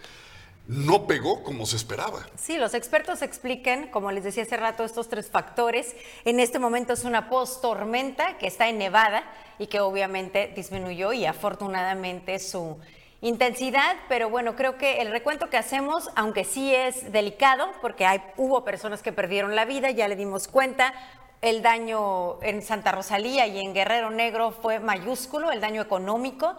No 0.68 1.08
pegó 1.08 1.44
como 1.44 1.66
se 1.66 1.78
esperaba. 1.78 2.28
Sí, 2.36 2.58
los 2.58 2.74
expertos 2.74 3.22
explican, 3.22 3.88
como 3.88 4.12
les 4.12 4.26
decía 4.26 4.44
hace 4.44 4.58
rato, 4.58 4.84
estos 4.84 5.08
tres 5.08 5.30
factores. 5.30 5.96
En 6.26 6.42
este 6.42 6.60
momento 6.60 6.94
es 6.94 7.06
una 7.06 7.30
post-tormenta 7.30 8.38
que 8.38 8.48
está 8.48 8.68
en 8.68 8.78
Nevada 8.78 9.24
y 9.60 9.68
que 9.68 9.80
obviamente 9.80 10.52
disminuyó 10.56 11.14
y 11.14 11.26
afortunadamente 11.26 12.38
su 12.40 12.78
intensidad, 13.22 13.96
pero 14.10 14.30
bueno, 14.30 14.56
creo 14.56 14.78
que 14.78 15.02
el 15.02 15.12
recuento 15.12 15.50
que 15.50 15.58
hacemos, 15.58 16.10
aunque 16.16 16.44
sí 16.44 16.74
es 16.76 17.12
delicado, 17.12 17.72
porque 17.82 18.06
hubo 18.36 18.66
personas 18.66 19.02
que 19.02 19.14
perdieron 19.14 19.56
la 19.56 19.66
vida, 19.66 19.92
ya 19.92 20.08
le 20.08 20.16
dimos 20.16 20.48
cuenta, 20.48 20.94
el 21.42 21.62
daño 21.62 22.42
en 22.44 22.62
Santa 22.62 22.92
Rosalía 22.92 23.48
y 23.48 23.60
en 23.60 23.74
Guerrero 23.74 24.12
Negro 24.12 24.52
fue 24.52 24.80
mayúsculo, 24.80 25.52
el 25.52 25.62
daño 25.62 25.82
económico. 25.82 26.56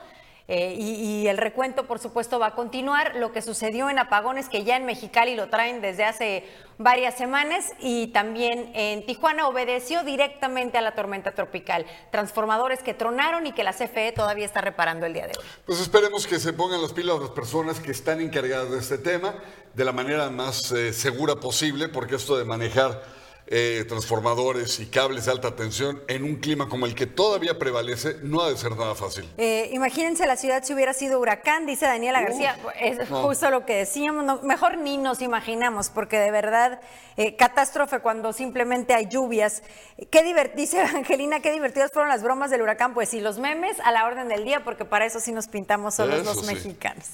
Eh, 0.48 0.74
y, 0.78 1.26
el 1.28 1.38
recuento, 1.38 1.86
por 1.86 1.98
supuesto, 1.98 2.38
va 2.38 2.48
a 2.48 2.54
continuar. 2.54 3.16
Lo 3.16 3.32
que 3.32 3.42
sucedió 3.42 3.88
en 3.90 3.98
apagones, 3.98 4.48
que 4.48 4.64
ya 4.64 4.76
en 4.76 4.84
Mexicali 4.84 5.34
lo 5.34 5.48
traen 5.48 5.80
desde 5.80 6.04
hace 6.04 6.44
varias 6.78 7.16
semanas, 7.16 7.72
y 7.80 8.08
también 8.08 8.70
en 8.74 9.06
Tijuana 9.06 9.46
obedeció 9.46 10.02
directamente 10.02 10.78
a 10.78 10.80
la 10.80 10.94
tormenta 10.94 11.32
tropical. 11.32 11.86
Transformadores 12.10 12.82
que 12.82 12.92
tronaron 12.92 13.46
y 13.46 13.52
que 13.52 13.62
la 13.62 13.72
CFE 13.72 14.12
todavía 14.12 14.44
está 14.44 14.60
reparando 14.60 15.06
el 15.06 15.12
día 15.12 15.26
de 15.26 15.32
hoy. 15.38 15.44
Pues 15.64 15.80
esperemos 15.80 16.26
que 16.26 16.38
se 16.40 16.52
pongan 16.52 16.82
las 16.82 16.92
pilas 16.92 17.20
las 17.20 17.30
personas 17.30 17.78
que 17.78 17.92
están 17.92 18.20
encargadas 18.20 18.70
de 18.70 18.78
este 18.78 18.98
tema 18.98 19.34
de 19.74 19.84
la 19.84 19.92
manera 19.92 20.28
más 20.30 20.72
eh, 20.72 20.92
segura 20.92 21.36
posible, 21.36 21.88
porque 21.88 22.16
esto 22.16 22.36
de 22.36 22.44
manejar 22.44 23.02
eh, 23.48 23.84
transformadores 23.88 24.80
y 24.80 24.86
cables 24.86 25.26
de 25.26 25.32
alta 25.32 25.54
tensión 25.56 26.00
en 26.08 26.24
un 26.24 26.36
clima 26.36 26.68
como 26.68 26.86
el 26.86 26.94
que 26.94 27.06
todavía 27.06 27.58
prevalece, 27.58 28.16
no 28.22 28.40
ha 28.40 28.48
de 28.48 28.56
ser 28.56 28.76
nada 28.76 28.94
fácil. 28.94 29.28
Eh, 29.36 29.68
imagínense 29.72 30.26
la 30.26 30.36
ciudad 30.36 30.62
si 30.64 30.72
hubiera 30.72 30.94
sido 30.94 31.18
huracán, 31.18 31.66
dice 31.66 31.86
Daniela 31.86 32.20
García. 32.22 32.56
Es 32.80 33.08
justo 33.08 33.50
lo 33.50 33.66
que 33.66 33.74
decíamos. 33.74 34.42
mejor 34.42 34.78
ni 34.78 34.96
nos 34.96 35.20
imaginamos, 35.22 35.90
porque 35.90 36.18
de 36.18 36.30
verdad, 36.30 36.80
eh, 37.16 37.36
catástrofe 37.36 38.00
cuando 38.00 38.32
simplemente 38.32 38.94
hay 38.94 39.08
lluvias. 39.08 39.62
Qué 40.10 40.22
dice 40.54 40.80
Angelina, 40.94 41.40
qué 41.40 41.52
divertidas 41.52 41.90
fueron 41.92 42.08
las 42.08 42.22
bromas 42.22 42.50
del 42.50 42.62
huracán. 42.62 42.94
Pues 42.94 43.08
sí, 43.08 43.20
los 43.20 43.38
memes 43.38 43.78
a 43.80 43.92
la 43.92 44.06
orden 44.06 44.28
del 44.28 44.44
día, 44.44 44.64
porque 44.64 44.84
para 44.84 45.04
eso 45.04 45.20
sí 45.20 45.32
nos 45.32 45.48
pintamos 45.48 45.96
solos 45.96 46.24
los 46.24 46.44
mexicanos. 46.44 47.06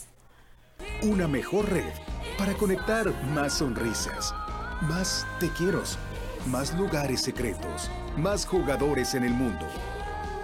Una 1.03 1.27
mejor 1.27 1.73
red 1.73 1.93
para 2.37 2.55
conectar 2.55 3.13
más 3.31 3.55
sonrisas, 3.55 4.35
más 4.83 5.27
te 5.41 5.49
quiero 5.51 5.83
más 6.49 6.75
lugares 6.75 7.21
secretos, 7.21 7.91
más 8.17 8.47
jugadores 8.47 9.15
en 9.15 9.25
el 9.25 9.33
mundo, 9.33 9.67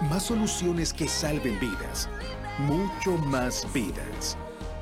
más 0.09 0.23
soluciones 0.23 0.93
que 0.93 1.07
salven 1.07 1.59
vidas, 1.59 2.09
mucho 2.59 3.17
más 3.25 3.67
vidas. 3.73 4.37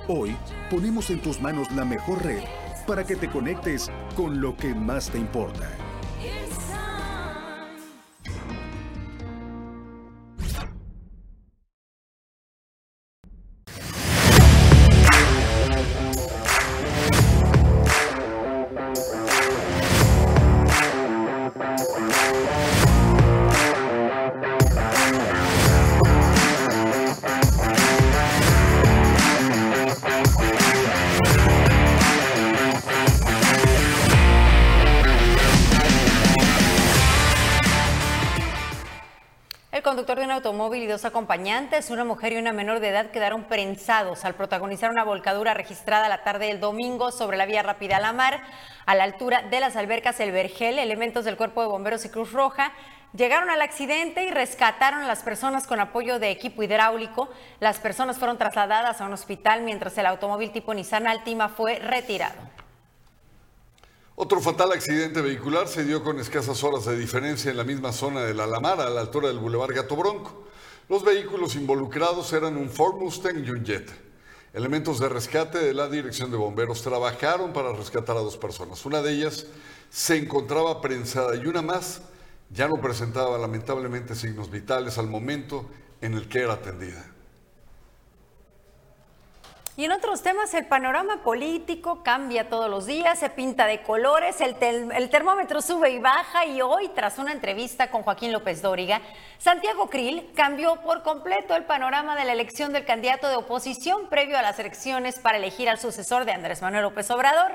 Hoy 0.08 0.36
ponemos 0.70 1.10
en 1.10 1.22
tus 1.22 1.40
manos 1.40 1.72
la 1.72 1.86
mejor 1.86 2.24
red 2.24 2.44
para 2.86 3.06
que 3.06 3.16
te 3.16 3.30
conectes 3.30 3.90
con 4.16 4.42
lo 4.42 4.56
que 4.58 4.76
más 4.76 5.10
te 5.10 5.18
importa. 5.18 5.70
Automóvil 40.32 40.84
y 40.84 40.88
dos 40.88 41.06
acompañantes, 41.06 41.92
una 41.92 42.04
mujer 42.04 42.34
y 42.34 42.38
una 42.38 42.52
menor 42.52 42.80
de 42.80 42.90
edad, 42.90 43.12
quedaron 43.12 43.44
prensados 43.44 44.26
al 44.26 44.34
protagonizar 44.34 44.90
una 44.90 45.04
volcadura 45.04 45.54
registrada 45.54 46.10
la 46.10 46.24
tarde 46.24 46.48
del 46.48 46.60
domingo 46.60 47.12
sobre 47.12 47.38
la 47.38 47.46
vía 47.46 47.62
rápida 47.62 47.98
a 47.98 48.00
la 48.00 48.14
mar, 48.14 48.42
a 48.86 48.96
la 48.96 49.04
altura 49.04 49.44
de 49.44 49.60
las 49.60 49.76
albercas 49.76 50.20
El 50.20 50.32
Vergel. 50.32 50.80
Elementos 50.80 51.26
del 51.26 51.38
Cuerpo 51.38 51.62
de 51.62 51.68
Bomberos 51.68 52.06
y 52.06 52.10
Cruz 52.10 52.32
Roja 52.32 52.72
llegaron 53.14 53.50
al 53.50 53.62
accidente 53.62 54.24
y 54.24 54.32
rescataron 54.32 55.02
a 55.02 55.08
las 55.08 55.22
personas 55.22 55.68
con 55.68 55.80
apoyo 55.80 56.18
de 56.18 56.32
equipo 56.32 56.64
hidráulico. 56.64 57.30
Las 57.60 57.80
personas 57.80 58.18
fueron 58.18 58.38
trasladadas 58.38 59.00
a 59.00 59.06
un 59.06 59.14
hospital 59.14 59.62
mientras 59.62 59.98
el 59.98 60.08
automóvil 60.08 60.52
tipo 60.52 60.74
Nissan 60.74 61.08
Altima 61.08 61.50
fue 61.50 61.78
retirado. 61.78 62.63
Otro 64.16 64.42
fatal 64.42 64.72
accidente 64.72 65.22
vehicular 65.22 65.68
se 65.68 65.84
dio 65.84 66.04
con 66.04 66.20
escasas 66.20 66.64
horas 66.64 66.86
de 66.86 66.96
diferencia 66.96 67.50
en 67.50 67.58
la 67.58 67.64
misma 67.64 67.92
zona 67.92 68.22
de 68.22 68.36
la 68.36 68.44
Alamara, 68.44 68.86
a 68.86 68.90
la 68.92 69.02
altura 69.02 69.28
del 69.28 69.40
Boulevard 69.40 69.74
Gato 69.74 69.96
Bronco. 69.96 70.44
Los 70.88 71.04
vehículos 71.04 71.56
involucrados 71.56 72.32
eran 72.32 72.56
un 72.56 72.70
Ford 72.70 72.96
Mustang 72.98 73.44
y 73.44 73.50
un 73.50 73.66
Jetta. 73.66 73.94
Elementos 74.54 75.00
de 75.00 75.10
rescate 75.10 75.58
de 75.58 75.74
la 75.74 75.90
Dirección 75.90 76.30
de 76.30 76.38
Bomberos 76.38 76.84
trabajaron 76.84 77.54
para 77.54 77.74
rescatar 77.74 78.16
a 78.16 78.20
dos 78.20 78.38
personas. 78.38 78.86
Una 78.86 79.02
de 79.02 79.14
ellas 79.14 79.48
se 79.90 80.16
encontraba 80.16 80.80
prensada 80.80 81.36
y 81.36 81.48
una 81.48 81.64
más 81.64 82.04
ya 82.52 82.68
no 82.68 82.80
presentaba 82.80 83.40
lamentablemente 83.40 84.14
signos 84.14 84.52
vitales 84.52 85.00
al 85.00 85.08
momento 85.08 85.66
en 86.02 86.14
el 86.14 86.30
que 86.30 86.42
era 86.42 86.54
atendida. 86.54 87.13
Y 89.76 89.86
en 89.86 89.92
otros 89.92 90.22
temas, 90.22 90.54
el 90.54 90.68
panorama 90.68 91.24
político 91.24 92.04
cambia 92.04 92.48
todos 92.48 92.70
los 92.70 92.86
días, 92.86 93.18
se 93.18 93.32
pinta 93.32 93.66
de 93.66 93.82
colores, 93.82 94.40
el, 94.40 94.56
termómetro 95.10 95.64
sube 95.64 95.90
y 95.90 95.98
baja 95.98 96.46
y 96.46 96.62
hoy, 96.62 96.90
tras 96.90 97.18
una 97.18 97.32
entrevista 97.32 97.90
con 97.90 98.04
Joaquín 98.04 98.32
López 98.32 98.62
Dóriga, 98.62 99.02
Santiago 99.40 99.90
Krill 99.90 100.30
cambió 100.36 100.76
por 100.82 101.02
completo 101.02 101.56
el 101.56 101.64
panorama 101.64 102.16
de 102.16 102.24
la 102.24 102.34
elección 102.34 102.72
del 102.72 102.86
candidato 102.86 103.28
de 103.30 103.36
oposición 103.36 104.10
previo 104.10 104.38
a 104.38 104.44
las 104.44 104.60
elecciones 104.60 105.18
para 105.18 105.40
elegir 105.40 105.68
al 105.68 105.80
sucesor 105.80 106.26
de 106.26 106.34
Andrés 106.34 106.62
Manuel 106.62 106.84
López 106.84 107.10
Obrador. 107.10 107.54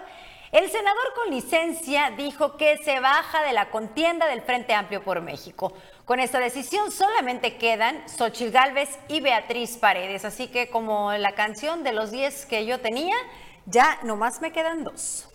El 0.50 0.68
senador 0.70 1.14
con 1.14 1.32
licencia 1.32 2.10
dijo 2.16 2.56
que 2.56 2.78
se 2.78 2.98
baja 2.98 3.42
de 3.42 3.52
la 3.52 3.70
contienda 3.70 4.26
del 4.26 4.40
Frente 4.42 4.74
Amplio 4.74 5.04
por 5.04 5.20
México. 5.20 5.72
Con 6.08 6.20
esta 6.20 6.40
decisión 6.40 6.90
solamente 6.90 7.58
quedan 7.58 8.02
Xochitl 8.08 8.50
Gálvez 8.50 8.88
y 9.08 9.20
Beatriz 9.20 9.76
Paredes. 9.76 10.24
Así 10.24 10.48
que 10.48 10.70
como 10.70 11.12
la 11.12 11.34
canción 11.34 11.84
de 11.84 11.92
los 11.92 12.10
10 12.10 12.46
que 12.46 12.64
yo 12.64 12.80
tenía, 12.80 13.14
ya 13.66 13.98
nomás 14.04 14.40
me 14.40 14.50
quedan 14.50 14.84
dos. 14.84 15.28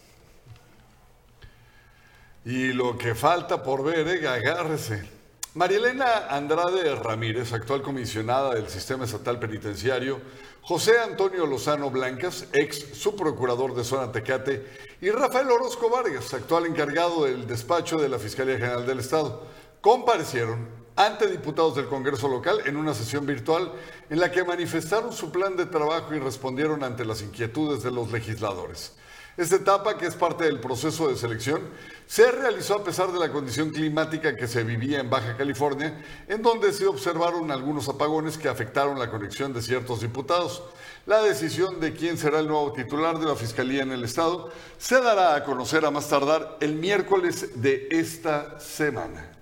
Y 2.44 2.74
lo 2.74 2.98
que 2.98 3.14
falta 3.14 3.62
por 3.62 3.84
ver, 3.84 4.08
eh, 4.08 4.28
agárrese. 4.28 5.08
Marielena 5.54 6.26
Andrade 6.28 6.96
Ramírez, 6.96 7.54
actual 7.54 7.84
comisionada 7.84 8.56
del 8.56 8.68
Sistema 8.68 9.06
Estatal 9.06 9.38
Penitenciario, 9.38 10.20
José 10.64 10.98
Antonio 10.98 11.46
Lozano 11.46 11.92
Blancas, 11.92 12.48
ex 12.52 12.98
subprocurador 12.98 13.76
de 13.76 13.84
Zona 13.84 14.12
Tecate, 14.12 14.66
y 15.02 15.12
Rafael 15.12 15.52
Orozco 15.52 15.92
Vargas, 15.92 16.34
actual 16.34 16.66
encargado 16.66 17.26
del 17.26 17.46
despacho 17.46 18.00
de 18.00 18.10
la 18.10 18.18
Fiscalía 18.18 18.56
General 18.56 18.88
del 18.88 19.02
Estado, 19.02 19.46
comparecieron 19.84 20.70
ante 20.96 21.28
diputados 21.28 21.76
del 21.76 21.90
Congreso 21.90 22.30
local 22.30 22.62
en 22.66 22.78
una 22.78 22.94
sesión 22.94 23.26
virtual 23.26 23.74
en 24.10 24.22
la 24.22 24.32
que 24.32 24.46
manifestaron 24.46 25.12
su 25.12 25.30
plan 25.30 25.58
de 25.58 25.66
trabajo 25.66 26.16
y 26.16 26.20
respondieron 26.20 26.86
ante 26.86 27.04
las 27.04 27.22
inquietudes 27.22 27.84
de 27.84 27.92
los 27.92 28.10
legisladores. 28.10 28.94
Esta 29.36 29.58
etapa, 29.58 29.98
que 29.98 30.06
es 30.06 30.16
parte 30.16 30.46
del 30.46 30.62
proceso 30.62 31.10
de 31.10 31.18
selección, 31.18 31.60
se 32.08 32.32
realizó 32.32 32.76
a 32.76 32.84
pesar 32.86 33.12
de 33.12 33.20
la 33.20 33.30
condición 33.30 33.72
climática 33.72 34.38
que 34.38 34.48
se 34.48 34.64
vivía 34.64 35.02
en 35.02 35.10
Baja 35.10 35.36
California, 35.36 36.02
en 36.30 36.42
donde 36.42 36.72
se 36.72 36.88
observaron 36.88 37.52
algunos 37.52 37.90
apagones 37.90 38.38
que 38.38 38.48
afectaron 38.48 38.98
la 38.98 39.12
conexión 39.12 39.52
de 39.52 39.62
ciertos 39.62 40.00
diputados. 40.00 40.64
La 41.08 41.22
decisión 41.22 41.82
de 41.82 41.92
quién 41.92 42.18
será 42.18 42.40
el 42.40 42.48
nuevo 42.48 42.72
titular 42.72 43.20
de 43.20 43.26
la 43.26 43.36
Fiscalía 43.36 43.84
en 43.84 43.92
el 43.92 44.06
Estado 44.06 44.50
se 44.78 45.02
dará 45.02 45.36
a 45.36 45.44
conocer 45.44 45.84
a 45.84 45.92
más 45.92 46.08
tardar 46.08 46.58
el 46.62 46.76
miércoles 46.76 47.62
de 47.62 47.90
esta 47.92 48.62
semana. 48.62 49.33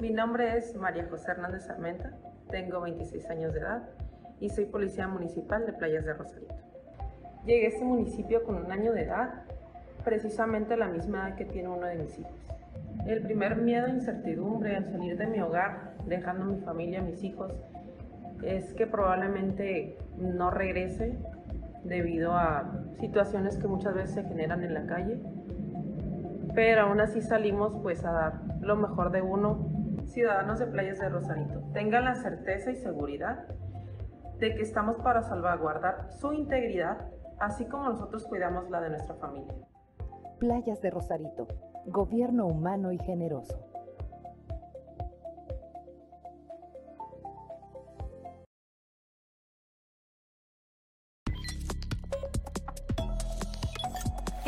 Mi 0.00 0.10
nombre 0.10 0.56
es 0.56 0.76
María 0.76 1.08
José 1.10 1.32
Hernández 1.32 1.68
Armenta, 1.68 2.12
tengo 2.50 2.80
26 2.82 3.28
años 3.30 3.52
de 3.52 3.58
edad 3.58 3.82
y 4.38 4.48
soy 4.48 4.66
policía 4.66 5.08
municipal 5.08 5.66
de 5.66 5.72
Playas 5.72 6.04
de 6.04 6.12
Rosarito. 6.12 6.54
Llegué 7.44 7.66
a 7.66 7.68
este 7.70 7.84
municipio 7.84 8.44
con 8.44 8.64
un 8.64 8.70
año 8.70 8.92
de 8.92 9.02
edad, 9.02 9.42
precisamente 10.04 10.76
la 10.76 10.86
misma 10.86 11.26
edad 11.26 11.36
que 11.36 11.46
tiene 11.46 11.68
uno 11.68 11.84
de 11.84 11.96
mis 11.96 12.16
hijos. 12.16 12.32
El 13.08 13.22
primer 13.22 13.56
miedo 13.56 13.88
e 13.88 13.90
incertidumbre 13.90 14.76
al 14.76 14.84
salir 14.84 15.18
de 15.18 15.26
mi 15.26 15.40
hogar, 15.40 15.94
dejando 16.06 16.44
mi 16.44 16.60
familia, 16.60 17.02
mis 17.02 17.24
hijos, 17.24 17.52
es 18.44 18.72
que 18.74 18.86
probablemente 18.86 19.98
no 20.16 20.52
regrese 20.52 21.18
debido 21.82 22.34
a 22.34 22.84
situaciones 23.00 23.56
que 23.56 23.66
muchas 23.66 23.94
veces 23.94 24.14
se 24.14 24.22
generan 24.22 24.62
en 24.62 24.74
la 24.74 24.86
calle. 24.86 25.18
Pero 26.54 26.82
aún 26.82 27.00
así 27.00 27.20
salimos 27.20 27.72
pues 27.82 28.04
a 28.04 28.12
dar 28.12 28.48
lo 28.60 28.76
mejor 28.76 29.10
de 29.10 29.22
uno, 29.22 29.67
ciudadanos 30.08 30.58
de 30.58 30.66
Playas 30.66 30.98
de 30.98 31.08
Rosarito. 31.08 31.62
Tengan 31.72 32.04
la 32.04 32.14
certeza 32.14 32.70
y 32.70 32.76
seguridad 32.76 33.46
de 34.38 34.54
que 34.54 34.62
estamos 34.62 34.96
para 34.98 35.22
salvaguardar 35.22 36.10
su 36.20 36.32
integridad, 36.32 37.08
así 37.38 37.66
como 37.66 37.88
nosotros 37.88 38.24
cuidamos 38.26 38.70
la 38.70 38.80
de 38.80 38.90
nuestra 38.90 39.14
familia. 39.16 39.54
Playas 40.38 40.80
de 40.80 40.90
Rosarito, 40.90 41.48
gobierno 41.86 42.46
humano 42.46 42.92
y 42.92 42.98
generoso. 42.98 43.67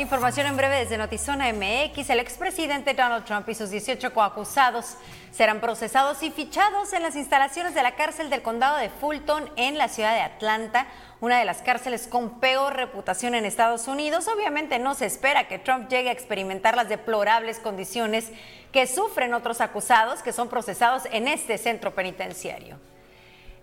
Información 0.01 0.47
en 0.47 0.57
breve 0.57 0.79
desde 0.79 0.97
Notizona 0.97 1.53
MX. 1.53 2.09
El 2.09 2.19
expresidente 2.19 2.95
Donald 2.95 3.23
Trump 3.23 3.47
y 3.49 3.53
sus 3.53 3.69
18 3.69 4.15
coacusados 4.15 4.95
serán 5.29 5.61
procesados 5.61 6.23
y 6.23 6.31
fichados 6.31 6.91
en 6.93 7.03
las 7.03 7.15
instalaciones 7.15 7.75
de 7.75 7.83
la 7.83 7.91
cárcel 7.95 8.31
del 8.31 8.41
condado 8.41 8.77
de 8.77 8.89
Fulton 8.89 9.51
en 9.57 9.77
la 9.77 9.89
ciudad 9.89 10.15
de 10.15 10.21
Atlanta, 10.21 10.87
una 11.19 11.37
de 11.37 11.45
las 11.45 11.61
cárceles 11.61 12.07
con 12.07 12.39
peor 12.39 12.75
reputación 12.75 13.35
en 13.35 13.45
Estados 13.45 13.87
Unidos. 13.87 14.27
Obviamente 14.27 14.79
no 14.79 14.95
se 14.95 15.05
espera 15.05 15.47
que 15.47 15.59
Trump 15.59 15.87
llegue 15.87 16.09
a 16.09 16.13
experimentar 16.13 16.75
las 16.75 16.89
deplorables 16.89 17.59
condiciones 17.59 18.31
que 18.71 18.87
sufren 18.87 19.35
otros 19.35 19.61
acusados 19.61 20.23
que 20.23 20.33
son 20.33 20.49
procesados 20.49 21.03
en 21.11 21.27
este 21.27 21.59
centro 21.59 21.93
penitenciario. 21.93 22.79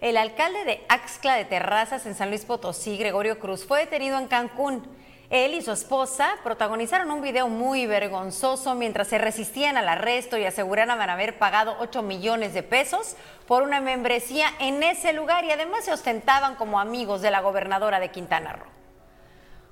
El 0.00 0.16
alcalde 0.16 0.64
de 0.64 0.84
Axcla 0.88 1.34
de 1.34 1.46
Terrazas 1.46 2.06
en 2.06 2.14
San 2.14 2.28
Luis 2.28 2.44
Potosí, 2.44 2.96
Gregorio 2.96 3.40
Cruz, 3.40 3.66
fue 3.66 3.80
detenido 3.80 4.16
en 4.18 4.28
Cancún. 4.28 5.07
Él 5.30 5.52
y 5.52 5.60
su 5.60 5.72
esposa 5.72 6.36
protagonizaron 6.42 7.10
un 7.10 7.20
video 7.20 7.48
muy 7.48 7.86
vergonzoso 7.86 8.74
mientras 8.74 9.08
se 9.08 9.18
resistían 9.18 9.76
al 9.76 9.86
arresto 9.86 10.38
y 10.38 10.46
aseguraban 10.46 11.10
haber 11.10 11.38
pagado 11.38 11.76
8 11.80 12.00
millones 12.00 12.54
de 12.54 12.62
pesos 12.62 13.14
por 13.46 13.62
una 13.62 13.82
membresía 13.82 14.48
en 14.58 14.82
ese 14.82 15.12
lugar 15.12 15.44
y 15.44 15.50
además 15.50 15.84
se 15.84 15.92
ostentaban 15.92 16.54
como 16.54 16.80
amigos 16.80 17.20
de 17.20 17.30
la 17.30 17.42
gobernadora 17.42 18.00
de 18.00 18.10
Quintana 18.10 18.54
Roo. 18.54 18.78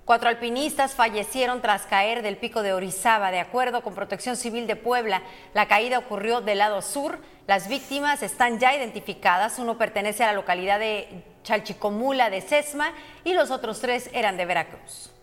Cuatro 0.04 0.28
alpinistas 0.28 0.94
fallecieron 0.94 1.62
tras 1.62 1.86
caer 1.86 2.20
del 2.20 2.36
pico 2.36 2.62
de 2.62 2.74
Orizaba. 2.74 3.30
De 3.30 3.40
acuerdo 3.40 3.82
con 3.82 3.94
Protección 3.94 4.36
Civil 4.36 4.66
de 4.66 4.76
Puebla, 4.76 5.22
la 5.54 5.66
caída 5.68 5.98
ocurrió 5.98 6.42
del 6.42 6.58
lado 6.58 6.82
sur. 6.82 7.18
Las 7.46 7.66
víctimas 7.66 8.22
están 8.22 8.60
ya 8.60 8.76
identificadas. 8.76 9.58
Uno 9.58 9.78
pertenece 9.78 10.22
a 10.22 10.28
la 10.28 10.34
localidad 10.34 10.78
de 10.78 11.24
Chalchicomula 11.42 12.30
de 12.30 12.42
Sesma 12.42 12.92
y 13.24 13.32
los 13.32 13.50
otros 13.50 13.80
tres 13.80 14.08
eran 14.12 14.36
de 14.36 14.44
Veracruz. 14.44 15.15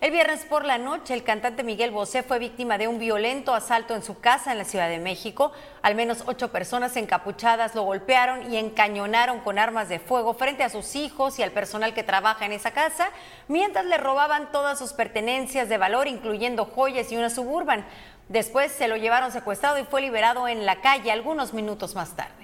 El 0.00 0.10
viernes 0.10 0.44
por 0.44 0.66
la 0.66 0.76
noche, 0.76 1.14
el 1.14 1.22
cantante 1.22 1.62
Miguel 1.62 1.90
Bosé 1.90 2.22
fue 2.22 2.38
víctima 2.38 2.76
de 2.76 2.88
un 2.88 2.98
violento 2.98 3.54
asalto 3.54 3.94
en 3.94 4.02
su 4.02 4.20
casa 4.20 4.52
en 4.52 4.58
la 4.58 4.64
Ciudad 4.64 4.90
de 4.90 4.98
México. 4.98 5.52
Al 5.80 5.94
menos 5.94 6.24
ocho 6.26 6.52
personas 6.52 6.94
encapuchadas 6.96 7.74
lo 7.74 7.84
golpearon 7.84 8.52
y 8.52 8.58
encañonaron 8.58 9.40
con 9.40 9.58
armas 9.58 9.88
de 9.88 10.00
fuego 10.00 10.34
frente 10.34 10.62
a 10.62 10.68
sus 10.68 10.94
hijos 10.94 11.38
y 11.38 11.42
al 11.42 11.52
personal 11.52 11.94
que 11.94 12.02
trabaja 12.02 12.44
en 12.44 12.52
esa 12.52 12.72
casa, 12.72 13.08
mientras 13.48 13.86
le 13.86 13.96
robaban 13.96 14.52
todas 14.52 14.78
sus 14.78 14.92
pertenencias 14.92 15.70
de 15.70 15.78
valor, 15.78 16.06
incluyendo 16.06 16.66
joyas 16.66 17.10
y 17.10 17.16
una 17.16 17.30
suburban. 17.30 17.86
Después 18.28 18.72
se 18.72 18.88
lo 18.88 18.96
llevaron 18.96 19.32
secuestrado 19.32 19.78
y 19.78 19.84
fue 19.84 20.02
liberado 20.02 20.48
en 20.48 20.66
la 20.66 20.82
calle 20.82 21.12
algunos 21.12 21.54
minutos 21.54 21.94
más 21.94 22.14
tarde. 22.14 22.43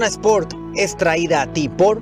Zona 0.00 0.08
Sport 0.08 0.54
es 0.76 0.96
traída 0.96 1.42
a 1.42 1.52
ti 1.52 1.68
por 1.68 2.00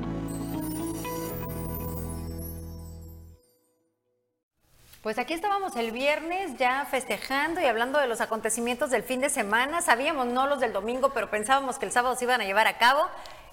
Pues 5.02 5.18
aquí 5.18 5.32
estábamos 5.32 5.74
el 5.74 5.90
viernes 5.90 6.56
ya 6.58 6.86
festejando 6.88 7.60
y 7.60 7.64
hablando 7.64 7.98
de 7.98 8.06
los 8.06 8.20
acontecimientos 8.20 8.90
del 8.90 9.02
fin 9.02 9.20
de 9.20 9.30
semana. 9.30 9.80
Sabíamos 9.80 10.26
no 10.26 10.46
los 10.46 10.60
del 10.60 10.72
domingo, 10.72 11.12
pero 11.14 11.30
pensábamos 11.30 11.78
que 11.78 11.86
el 11.86 11.92
sábado 11.92 12.14
se 12.14 12.24
iban 12.24 12.40
a 12.40 12.44
llevar 12.44 12.66
a 12.66 12.78
cabo. 12.78 13.00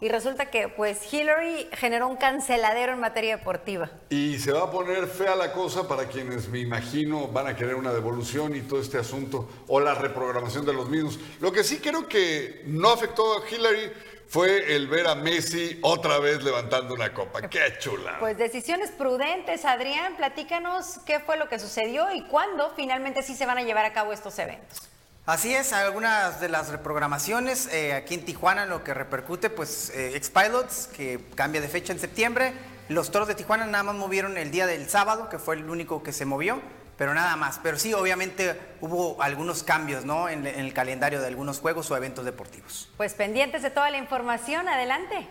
Y 0.01 0.09
resulta 0.09 0.47
que 0.51 0.67
pues 0.67 1.13
Hillary 1.13 1.69
generó 1.71 2.07
un 2.07 2.17
canceladero 2.17 2.93
en 2.93 2.99
materia 2.99 3.37
deportiva. 3.37 3.89
Y 4.09 4.37
se 4.39 4.51
va 4.51 4.63
a 4.63 4.71
poner 4.71 5.07
fea 5.07 5.35
la 5.35 5.53
cosa 5.53 5.87
para 5.87 6.09
quienes 6.09 6.49
me 6.49 6.59
imagino 6.59 7.29
van 7.29 7.47
a 7.47 7.55
querer 7.55 7.75
una 7.75 7.93
devolución 7.93 8.53
y 8.55 8.61
todo 8.61 8.81
este 8.81 8.97
asunto 8.97 9.47
o 9.67 9.79
la 9.79 9.95
reprogramación 9.95 10.65
de 10.65 10.73
los 10.73 10.89
mismos. 10.89 11.17
Lo 11.39 11.53
que 11.53 11.63
sí 11.63 11.79
creo 11.79 12.07
que 12.09 12.63
no 12.65 12.89
afectó 12.89 13.37
a 13.37 13.49
Hillary 13.49 13.91
fue 14.27 14.75
el 14.75 14.87
ver 14.87 15.07
a 15.07 15.15
Messi 15.15 15.79
otra 15.81 16.19
vez 16.19 16.43
levantando 16.43 16.93
una 16.93 17.13
copa. 17.13 17.47
¡Qué 17.49 17.77
chula! 17.79 18.17
Pues 18.19 18.37
decisiones 18.37 18.91
prudentes, 18.91 19.65
Adrián, 19.65 20.15
platícanos 20.15 20.99
qué 21.05 21.19
fue 21.19 21.37
lo 21.37 21.47
que 21.47 21.59
sucedió 21.59 22.11
y 22.13 22.23
cuándo 22.23 22.71
finalmente 22.75 23.23
sí 23.23 23.35
se 23.35 23.45
van 23.45 23.57
a 23.57 23.63
llevar 23.63 23.85
a 23.85 23.93
cabo 23.93 24.13
estos 24.13 24.37
eventos. 24.39 24.89
Así 25.25 25.55
es, 25.55 25.73
algunas 25.73 26.39
de 26.39 26.49
las 26.49 26.69
reprogramaciones 26.69 27.67
eh, 27.73 27.93
aquí 27.93 28.13
en 28.13 28.25
Tijuana 28.25 28.67
lo 28.67 28.83
que 28.83 28.93
repercute, 28.93 29.49
pues 29.49 29.89
eh, 29.89 30.15
X-Pilots, 30.17 30.87
que 30.95 31.19
cambia 31.33 31.61
de 31.61 31.67
fecha 31.67 31.93
en 31.93 31.99
septiembre, 31.99 32.53
los 32.89 33.09
Toros 33.09 33.27
de 33.27 33.33
Tijuana 33.33 33.65
nada 33.65 33.83
más 33.83 33.95
movieron 33.95 34.37
el 34.37 34.51
día 34.51 34.67
del 34.67 34.87
sábado, 34.87 35.27
que 35.29 35.39
fue 35.39 35.55
el 35.55 35.67
único 35.67 36.03
que 36.03 36.13
se 36.13 36.25
movió, 36.25 36.61
pero 36.97 37.13
nada 37.13 37.35
más. 37.35 37.59
Pero 37.61 37.77
sí, 37.77 37.93
obviamente 37.93 38.59
hubo 38.81 39.21
algunos 39.21 39.63
cambios 39.63 40.05
¿no? 40.05 40.29
en, 40.29 40.47
en 40.47 40.59
el 40.59 40.73
calendario 40.73 41.21
de 41.21 41.27
algunos 41.27 41.59
juegos 41.59 41.89
o 41.91 41.97
eventos 41.97 42.25
deportivos. 42.25 42.89
Pues 42.97 43.13
pendientes 43.13 43.61
de 43.61 43.71
toda 43.71 43.89
la 43.89 43.97
información, 43.97 44.67
adelante. 44.67 45.27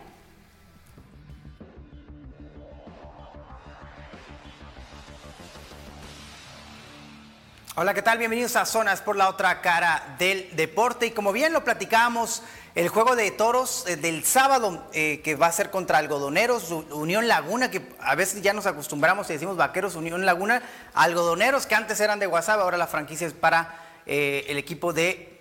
Hola, 7.77 7.93
¿qué 7.93 8.01
tal? 8.01 8.17
Bienvenidos 8.17 8.55
a 8.55 8.65
Zonas 8.65 9.01
por 9.01 9.17
la 9.17 9.27
otra 9.27 9.59
cara 9.59 10.15
del 10.17 10.55
deporte. 10.55 11.07
Y 11.07 11.11
como 11.11 11.33
bien 11.33 11.51
lo 11.51 11.65
platicábamos, 11.65 12.41
el 12.75 12.89
juego 12.89 13.15
de 13.15 13.31
toros 13.31 13.85
eh, 13.87 13.95
del 13.95 14.25
sábado, 14.25 14.85
eh, 14.93 15.21
que 15.23 15.35
va 15.35 15.47
a 15.47 15.51
ser 15.53 15.71
contra 15.71 15.97
Algodoneros, 15.97 16.71
Unión 16.91 17.27
Laguna, 17.27 17.71
que 17.71 17.81
a 18.01 18.15
veces 18.15 18.41
ya 18.41 18.53
nos 18.53 18.65
acostumbramos 18.65 19.29
y 19.29 19.33
decimos 19.33 19.55
vaqueros, 19.55 19.95
Unión 19.95 20.25
Laguna, 20.25 20.61
Algodoneros, 20.93 21.65
que 21.65 21.75
antes 21.75 22.01
eran 22.01 22.19
de 22.19 22.25
Guasave, 22.25 22.61
ahora 22.61 22.77
la 22.77 22.87
franquicia 22.87 23.27
es 23.27 23.33
para 23.33 23.81
eh, 24.05 24.45
el 24.49 24.57
equipo 24.57 24.93
de 24.93 25.31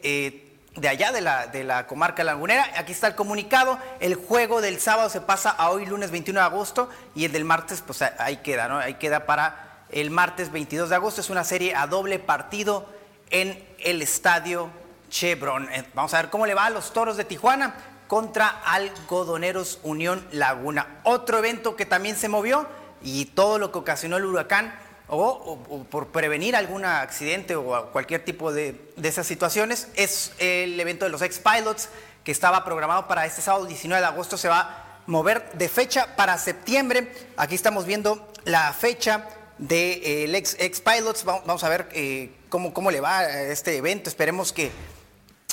de 0.76 0.88
allá, 0.88 1.12
de 1.12 1.20
la, 1.20 1.46
de 1.46 1.62
la 1.62 1.86
comarca 1.86 2.24
lagunera. 2.24 2.68
Aquí 2.76 2.90
está 2.90 3.06
el 3.06 3.14
comunicado. 3.14 3.78
El 4.00 4.16
juego 4.16 4.60
del 4.60 4.80
sábado 4.80 5.08
se 5.08 5.20
pasa 5.20 5.50
a 5.50 5.70
hoy, 5.70 5.86
lunes 5.86 6.10
21 6.10 6.40
de 6.40 6.46
agosto, 6.46 6.88
y 7.14 7.24
el 7.24 7.32
del 7.32 7.44
martes, 7.44 7.82
pues 7.86 8.02
ahí 8.02 8.38
queda, 8.38 8.66
¿no? 8.66 8.78
Ahí 8.78 8.94
queda 8.94 9.24
para 9.24 9.84
el 9.90 10.10
martes 10.10 10.50
22 10.50 10.90
de 10.90 10.96
agosto. 10.96 11.20
Es 11.20 11.30
una 11.30 11.44
serie 11.44 11.76
a 11.76 11.86
doble 11.86 12.18
partido 12.18 12.88
en 13.30 13.64
el 13.78 14.02
estadio 14.02 14.68
Chevron. 15.14 15.72
Eh, 15.72 15.84
vamos 15.94 16.12
a 16.12 16.22
ver 16.22 16.30
cómo 16.30 16.44
le 16.44 16.54
va 16.54 16.66
a 16.66 16.70
los 16.70 16.92
toros 16.92 17.16
de 17.16 17.24
Tijuana 17.24 17.72
contra 18.08 18.48
Algodoneros 18.48 19.78
Unión 19.84 20.26
Laguna. 20.32 21.00
Otro 21.04 21.38
evento 21.38 21.76
que 21.76 21.86
también 21.86 22.16
se 22.16 22.28
movió 22.28 22.66
y 23.00 23.26
todo 23.26 23.58
lo 23.58 23.70
que 23.70 23.78
ocasionó 23.78 24.16
el 24.16 24.24
huracán 24.24 24.74
o, 25.06 25.86
por 25.88 26.08
prevenir 26.08 26.56
algún 26.56 26.84
accidente 26.84 27.54
o 27.54 27.90
cualquier 27.92 28.24
tipo 28.24 28.52
de, 28.52 28.90
de, 28.96 29.08
esas 29.08 29.26
situaciones, 29.26 29.88
es 29.94 30.32
el 30.38 30.80
evento 30.80 31.04
de 31.04 31.12
los 31.12 31.22
ex-pilots 31.22 31.90
que 32.24 32.32
estaba 32.32 32.64
programado 32.64 33.06
para 33.06 33.24
este 33.24 33.40
sábado 33.40 33.66
19 33.66 34.00
de 34.00 34.08
agosto, 34.08 34.36
se 34.36 34.48
va 34.48 34.60
a 34.60 35.02
mover 35.06 35.52
de 35.52 35.68
fecha 35.68 36.16
para 36.16 36.38
septiembre. 36.38 37.12
Aquí 37.36 37.54
estamos 37.54 37.84
viendo 37.84 38.32
la 38.44 38.72
fecha 38.72 39.28
del 39.58 39.68
de, 39.68 40.34
eh, 40.34 40.44
ex-pilots, 40.58 41.24
vamos 41.24 41.62
a 41.62 41.68
ver 41.68 41.88
eh, 41.92 42.34
cómo, 42.48 42.74
cómo 42.74 42.90
le 42.90 43.00
va 43.00 43.18
a 43.18 43.42
este 43.42 43.76
evento, 43.76 44.08
esperemos 44.08 44.52
que 44.52 44.72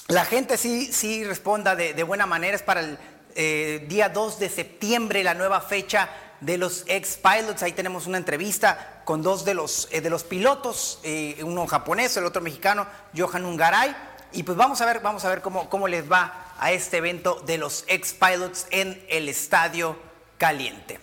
la 0.07 0.25
gente 0.25 0.57
sí, 0.57 0.91
sí 0.91 1.23
responda 1.23 1.75
de, 1.75 1.93
de 1.93 2.03
buena 2.03 2.25
manera, 2.25 2.55
es 2.55 2.63
para 2.63 2.81
el 2.81 2.97
eh, 3.35 3.85
día 3.87 4.09
2 4.09 4.39
de 4.39 4.49
septiembre 4.49 5.23
la 5.23 5.33
nueva 5.33 5.61
fecha 5.61 6.09
de 6.41 6.57
los 6.57 6.83
ex-pilots. 6.87 7.63
Ahí 7.63 7.71
tenemos 7.71 8.07
una 8.07 8.17
entrevista 8.17 9.03
con 9.05 9.21
dos 9.21 9.45
de 9.45 9.53
los, 9.53 9.87
eh, 9.91 10.01
de 10.01 10.09
los 10.09 10.23
pilotos, 10.23 10.99
eh, 11.03 11.37
uno 11.43 11.65
japonés, 11.67 12.17
el 12.17 12.25
otro 12.25 12.41
mexicano, 12.41 12.87
Johan 13.15 13.45
Ungaray. 13.45 13.95
Y 14.33 14.43
pues 14.43 14.57
vamos 14.57 14.81
a 14.81 14.85
ver, 14.85 14.99
vamos 15.01 15.23
a 15.23 15.29
ver 15.29 15.41
cómo, 15.41 15.69
cómo 15.69 15.87
les 15.87 16.11
va 16.11 16.53
a 16.59 16.71
este 16.71 16.97
evento 16.97 17.41
de 17.45 17.57
los 17.57 17.85
ex-pilots 17.87 18.67
en 18.71 19.03
el 19.09 19.29
Estadio 19.29 19.97
Caliente. 20.37 20.99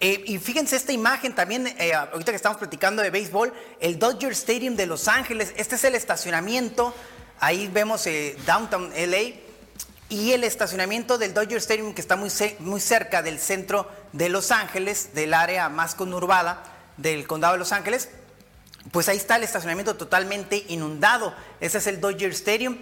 Y 0.00 0.38
fíjense 0.38 0.74
esta 0.74 0.90
imagen 0.90 1.32
también, 1.32 1.76
ahorita 2.10 2.32
que 2.32 2.36
estamos 2.36 2.58
platicando 2.58 3.02
de 3.02 3.10
béisbol, 3.10 3.52
el 3.78 4.00
Dodger 4.00 4.32
Stadium 4.32 4.74
de 4.74 4.86
Los 4.86 5.06
Ángeles, 5.06 5.54
este 5.56 5.76
es 5.76 5.84
el 5.84 5.94
estacionamiento, 5.94 6.92
ahí 7.42 7.68
vemos 7.68 8.08
Downtown 8.46 8.92
LA, 8.96 9.42
y 10.08 10.32
el 10.32 10.44
estacionamiento 10.44 11.16
del 11.16 11.32
Dodger 11.32 11.56
Stadium, 11.56 11.94
que 11.94 12.02
está 12.02 12.16
muy, 12.16 12.30
muy 12.58 12.80
cerca 12.80 13.22
del 13.22 13.38
centro 13.38 13.90
de 14.12 14.28
Los 14.28 14.50
Ángeles, 14.50 15.14
del 15.14 15.32
área 15.32 15.70
más 15.70 15.94
conurbada 15.94 16.62
del 16.98 17.26
condado 17.26 17.54
de 17.54 17.58
Los 17.58 17.72
Ángeles, 17.72 18.10
pues 18.90 19.08
ahí 19.08 19.16
está 19.16 19.36
el 19.36 19.42
estacionamiento 19.42 19.96
totalmente 19.96 20.66
inundado. 20.68 21.34
Ese 21.60 21.78
es 21.78 21.86
el 21.86 22.00
Dodger 22.00 22.30
Stadium, 22.32 22.76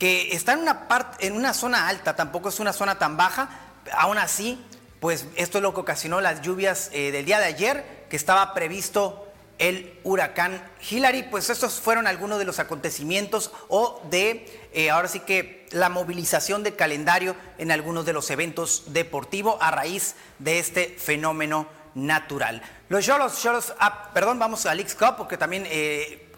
que 0.00 0.34
está 0.34 0.54
en 0.54 0.60
una, 0.60 0.86
en 1.20 1.36
una 1.36 1.54
zona 1.54 1.88
alta, 1.88 2.16
tampoco 2.16 2.48
es 2.48 2.58
una 2.58 2.72
zona 2.72 2.98
tan 2.98 3.16
baja. 3.16 3.48
Aún 3.92 4.18
así, 4.18 4.60
pues 4.98 5.26
esto 5.36 5.58
es 5.58 5.62
lo 5.62 5.74
que 5.74 5.80
ocasionó 5.80 6.20
las 6.20 6.42
lluvias 6.42 6.90
eh, 6.92 7.12
del 7.12 7.24
día 7.24 7.38
de 7.38 7.46
ayer, 7.46 8.06
que 8.10 8.16
estaba 8.16 8.52
previsto 8.52 9.23
el 9.58 9.98
huracán 10.04 10.62
Hillary. 10.88 11.24
Pues 11.24 11.50
estos 11.50 11.80
fueron 11.80 12.06
algunos 12.06 12.38
de 12.38 12.44
los 12.44 12.58
acontecimientos 12.58 13.52
o 13.68 14.00
de, 14.10 14.46
eh, 14.72 14.90
ahora 14.90 15.08
sí 15.08 15.20
que, 15.20 15.64
la 15.70 15.88
movilización 15.88 16.62
del 16.62 16.76
calendario 16.76 17.34
en 17.58 17.72
algunos 17.72 18.06
de 18.06 18.12
los 18.12 18.30
eventos 18.30 18.84
deportivos 18.88 19.56
a 19.60 19.72
raíz 19.72 20.14
de 20.38 20.60
este 20.60 20.94
fenómeno 20.98 21.66
natural. 21.94 22.62
Los 22.88 23.04
Cholos, 23.04 23.74
ah, 23.80 24.10
perdón, 24.14 24.38
vamos 24.38 24.66
al 24.66 24.78
X 24.80 24.94
Cup, 24.94 25.16
porque 25.16 25.36
también, 25.36 25.64
eh, 25.66 26.28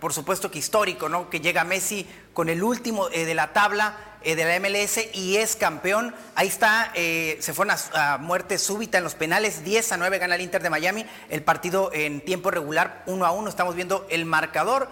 por 0.00 0.12
supuesto 0.12 0.50
que 0.50 0.58
histórico, 0.58 1.08
¿no? 1.08 1.30
Que 1.30 1.40
llega 1.40 1.62
Messi 1.62 2.04
con 2.32 2.48
el 2.48 2.62
último 2.62 3.08
eh, 3.10 3.24
de 3.24 3.34
la 3.34 3.52
tabla 3.52 4.09
eh, 4.22 4.36
de 4.36 4.44
la 4.44 4.58
MLS 4.60 5.00
y 5.14 5.36
es 5.36 5.56
campeón. 5.56 6.14
Ahí 6.34 6.48
está, 6.48 6.92
eh, 6.94 7.38
se 7.40 7.52
fue 7.54 7.66
a, 7.94 8.18
muerte 8.18 8.58
súbita 8.58 8.98
en 8.98 9.04
los 9.04 9.14
penales, 9.14 9.64
10 9.64 9.92
a 9.92 9.96
9 9.96 10.18
gana 10.18 10.34
el 10.34 10.40
Inter 10.40 10.62
de 10.62 10.70
Miami, 10.70 11.06
el 11.28 11.42
partido 11.42 11.90
en 11.92 12.20
tiempo 12.20 12.50
regular 12.50 13.02
1 13.06 13.24
a 13.24 13.30
1, 13.30 13.48
estamos 13.48 13.74
viendo 13.74 14.06
el 14.10 14.24
marcador 14.24 14.88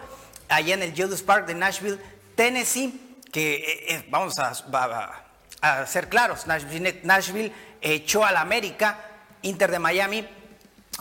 allá 0.49 0.75
en 0.75 0.83
el 0.83 0.91
Julius 0.91 1.23
Park 1.23 1.47
de 1.47 1.55
Nashville, 1.55 1.99
Tennessee, 2.35 3.17
que 3.33 4.07
vamos 4.11 4.35
a, 4.38 5.87
ser 5.87 6.09
claros, 6.09 6.47
Nashville, 6.47 7.01
Nashville 7.03 7.53
echó 7.81 8.25
al 8.25 8.37
América, 8.37 8.99
Inter 9.43 9.71
de 9.71 9.79
Miami 9.79 10.27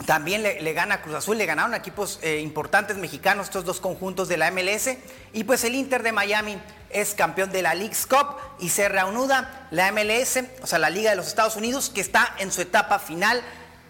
también 0.05 0.43
le, 0.43 0.73
gana 0.73 0.95
a 0.95 1.01
Cruz 1.01 1.15
Azul, 1.15 1.39
le 1.39 1.47
ganaron 1.47 1.73
equipos 1.73 2.19
eh, 2.21 2.39
importantes 2.41 2.97
mexicanos, 2.97 3.47
estos 3.47 3.65
dos 3.65 3.79
conjuntos 3.79 4.27
de 4.27 4.37
la 4.37 4.51
MLS. 4.51 4.89
Y 5.33 5.43
pues 5.43 5.63
el 5.63 5.73
Inter 5.73 6.03
de 6.03 6.11
Miami 6.11 6.57
es 7.01 7.13
campeón 7.13 7.51
de 7.51 7.61
la 7.61 7.73
League's 7.73 8.05
Cup 8.05 8.37
y 8.59 8.69
se 8.69 8.89
reanuda 8.89 9.67
la 9.71 9.91
MLS, 9.91 10.39
o 10.61 10.67
sea, 10.67 10.79
la 10.79 10.89
Liga 10.89 11.09
de 11.09 11.15
los 11.15 11.27
Estados 11.27 11.55
Unidos, 11.55 11.89
que 11.89 12.01
está 12.01 12.33
en 12.39 12.51
su 12.51 12.61
etapa 12.61 12.99
final. 12.99 13.41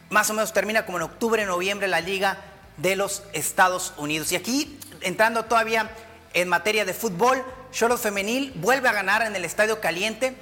Más 0.09 0.29
o 0.29 0.33
menos 0.33 0.53
termina 0.53 0.85
como 0.85 0.97
en 0.97 1.03
octubre, 1.03 1.45
noviembre 1.45 1.87
la 1.87 2.01
Liga 2.01 2.37
de 2.77 2.95
los 2.95 3.23
Estados 3.33 3.93
Unidos. 3.97 4.31
Y 4.31 4.35
aquí, 4.35 4.79
entrando 5.01 5.45
todavía 5.45 5.89
en 6.33 6.47
materia 6.47 6.85
de 6.85 6.93
fútbol, 6.93 7.43
Cholos 7.71 8.01
Femenil 8.01 8.53
vuelve 8.55 8.89
a 8.89 8.93
ganar 8.93 9.21
en 9.23 9.35
el 9.35 9.45
Estadio 9.45 9.81
Caliente. 9.81 10.35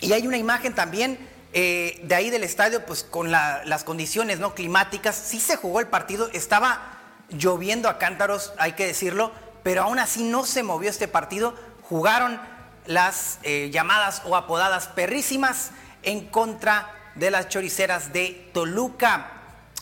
Y 0.00 0.12
hay 0.12 0.26
una 0.26 0.36
imagen 0.36 0.74
también 0.74 1.18
eh, 1.58 2.00
de 2.02 2.14
ahí 2.14 2.28
del 2.28 2.44
estadio, 2.44 2.84
pues 2.84 3.02
con 3.02 3.30
las 3.30 3.84
condiciones 3.84 4.38
no 4.38 4.54
climáticas, 4.54 5.16
sí 5.16 5.40
se 5.40 5.56
jugó 5.56 5.80
el 5.80 5.86
partido, 5.86 6.28
estaba 6.34 6.98
lloviendo 7.30 7.88
a 7.88 7.96
cántaros, 7.96 8.52
hay 8.58 8.72
que 8.72 8.86
decirlo, 8.86 9.32
pero 9.62 9.82
aún 9.82 9.98
así 9.98 10.22
no 10.22 10.44
se 10.44 10.62
movió 10.62 10.90
este 10.90 11.08
partido. 11.08 11.54
Jugaron 11.88 12.40
las 12.86 13.38
eh, 13.42 13.70
llamadas 13.72 14.22
o 14.24 14.36
apodadas 14.36 14.88
perrísimas 14.88 15.72
en 16.02 16.26
contra 16.26 17.12
de 17.14 17.30
las 17.30 17.48
choriceras 17.48 18.12
de 18.12 18.50
Toluca. 18.52 19.32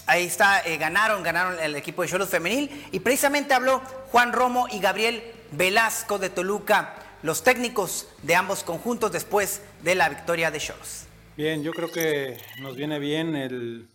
Ahí 0.06 0.24
está, 0.24 0.60
eh, 0.66 0.76
ganaron, 0.76 1.22
ganaron 1.22 1.58
el 1.60 1.76
equipo 1.76 2.02
de 2.02 2.08
Cholos 2.08 2.28
Femenil 2.28 2.88
y 2.92 3.00
precisamente 3.00 3.54
habló 3.54 3.80
Juan 4.10 4.32
Romo 4.32 4.66
y 4.70 4.80
Gabriel 4.80 5.22
Velasco 5.52 6.18
de 6.18 6.30
Toluca, 6.30 6.94
los 7.22 7.42
técnicos 7.42 8.08
de 8.22 8.34
ambos 8.34 8.64
conjuntos 8.64 9.12
después 9.12 9.62
de 9.82 9.94
la 9.94 10.08
victoria 10.08 10.50
de 10.50 10.58
Cholos. 10.58 11.06
Bien, 11.36 11.62
yo 11.62 11.72
creo 11.72 11.90
que 11.90 12.38
nos 12.60 12.76
viene 12.76 12.98
bien 12.98 13.34
el, 13.34 13.88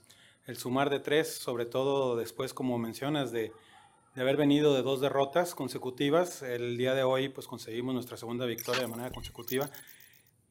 sumar 0.55 0.89
de 0.89 0.99
tres, 0.99 1.35
sobre 1.35 1.65
todo 1.65 2.17
después, 2.17 2.53
como 2.53 2.77
mencionas, 2.77 3.31
de, 3.31 3.51
haber 4.21 4.37
venido 4.37 4.73
de 4.73 4.81
dos 4.81 5.01
derrotas 5.01 5.55
consecutivas. 5.55 6.41
El 6.41 6.77
día 6.77 6.93
de 6.93 7.03
hoy, 7.03 7.29
pues 7.29 7.47
conseguimos 7.47 7.93
nuestra 7.93 8.17
segunda 8.17 8.45
victoria 8.45 8.81
de 8.81 8.87
manera 8.87 9.11
consecutiva. 9.11 9.69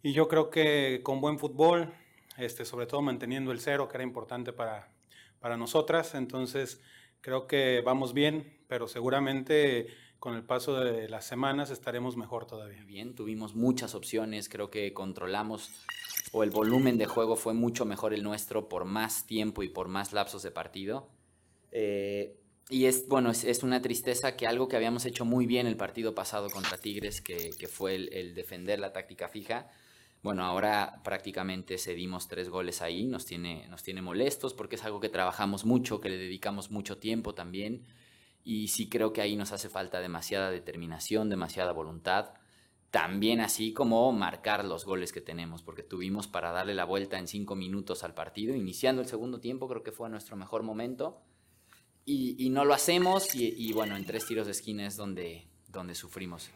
Y 0.03 0.13
yo 0.13 0.29
creo 0.29 0.51
que 0.51 1.01
con 1.03 1.21
buen 1.21 1.39
fútbol, 1.39 1.93
este, 2.37 2.65
sobre 2.65 2.87
todo 2.87 3.03
manteniendo 3.03 3.53
el 3.53 3.61
cero, 3.61 3.89
que 3.89 3.97
era 3.97 4.05
importante 4.05 4.53
para, 4.53 4.89
para 5.41 5.57
nosotras. 5.57 6.15
Entonces, 6.15 6.81
creo 7.21 7.47
que 7.47 7.83
vamos 7.85 8.15
bien, 8.15 8.59
pero 8.69 8.89
seguramente 8.89 9.89
con 10.19 10.35
el 10.35 10.43
paso 10.43 10.81
de 10.81 11.09
las 11.09 11.27
semanas 11.27 11.71
estaremos 11.71 12.17
mejor 12.17 12.47
todavía. 12.47 12.85
Bien, 12.85 13.15
tuvimos 13.15 13.55
muchas 13.55 13.95
opciones, 13.95 14.49
creo 14.49 14.71
que 14.71 14.93
controlamos 14.93 15.71
o 16.33 16.43
el 16.43 16.51
volumen 16.51 16.99
de 16.99 17.07
juego 17.07 17.37
fue 17.37 17.55
mucho 17.55 17.85
mejor 17.85 18.13
el 18.13 18.23
nuestro 18.23 18.69
por 18.69 18.85
más 18.85 19.27
tiempo 19.27 19.63
y 19.63 19.69
por 19.69 19.89
más 19.89 20.13
lapsos 20.13 20.43
de 20.43 20.51
partido. 20.51 21.09
Eh, 21.71 22.37
y 22.71 22.87
es, 22.87 23.09
bueno, 23.09 23.31
es, 23.31 23.63
una 23.63 23.81
tristeza 23.81 24.37
que 24.37 24.47
algo 24.47 24.69
que 24.69 24.77
habíamos 24.77 25.05
hecho 25.07 25.25
muy 25.25 25.47
bien 25.47 25.67
el 25.67 25.77
partido 25.77 26.15
pasado 26.15 26.51
contra 26.51 26.79
Tigres, 26.79 27.21
que, 27.21 27.53
fue 27.69 27.95
el, 27.95 28.35
defender 28.35 28.79
la 28.79 28.93
táctica 28.93 29.29
fija, 29.29 29.69
bueno, 30.23 30.45
ahora 30.45 31.01
prácticamente 31.05 31.79
cedimos 31.79 32.29
tres 32.29 32.49
goles 32.49 32.83
ahí, 32.83 33.07
nos 33.07 33.25
tiene, 33.25 33.69
nos 33.69 33.83
tiene 33.83 34.03
molestos 34.03 34.53
porque 34.53 34.77
es 34.77 34.85
algo 34.85 35.01
que 35.01 35.09
trabajamos 35.09 35.65
mucho, 35.65 36.01
que 36.01 36.11
le 36.11 36.19
dedicamos 36.19 36.71
mucho 36.71 36.99
tiempo 36.99 37.35
también. 37.35 37.87
Y 38.45 38.69
sí 38.69 38.89
creo 38.89 39.13
que 39.13 39.21
ahí 39.21 39.37
nos 39.37 39.53
hace 39.53 39.69
falta 39.69 40.01
demasiada 40.01 40.51
determinación, 40.51 41.29
demasiada 41.29 41.73
voluntad 41.73 42.35
también 42.91 43.41
así 43.41 43.73
como 43.73 44.11
marcar 44.13 44.65
los 44.65 44.85
goles 44.85 45.13
que 45.13 45.21
tenemos, 45.21 45.63
porque 45.63 45.83
tuvimos 45.83 46.27
para 46.27 46.53
darle 46.53 46.75
la 46.75 46.85
vuelta 46.85 47.19
en 47.19 47.29
cinco 47.29 47.55
minutos 47.55 48.03
al 48.03 48.15
partido, 48.15 48.55
iniciando 48.55 49.03
el 49.03 49.09
segundo 49.09 49.41
tiempo, 49.41 49.69
creo 49.69 49.83
que 49.83 49.93
fue 49.93 50.09
nuestro 50.09 50.37
mejor 50.37 50.63
momento, 50.63 51.21
y, 52.09 52.49
no 52.51 52.65
lo 52.65 52.75
hacemos, 52.75 53.35
y, 53.35 53.73
bueno, 53.73 53.97
en 53.97 54.05
tres 54.05 54.27
tiros 54.27 54.47
de 54.47 54.53
esquina 54.53 54.87
es 54.87 54.97
donde, 54.97 55.47
donde 55.69 55.95
sufrimos. 55.95 56.49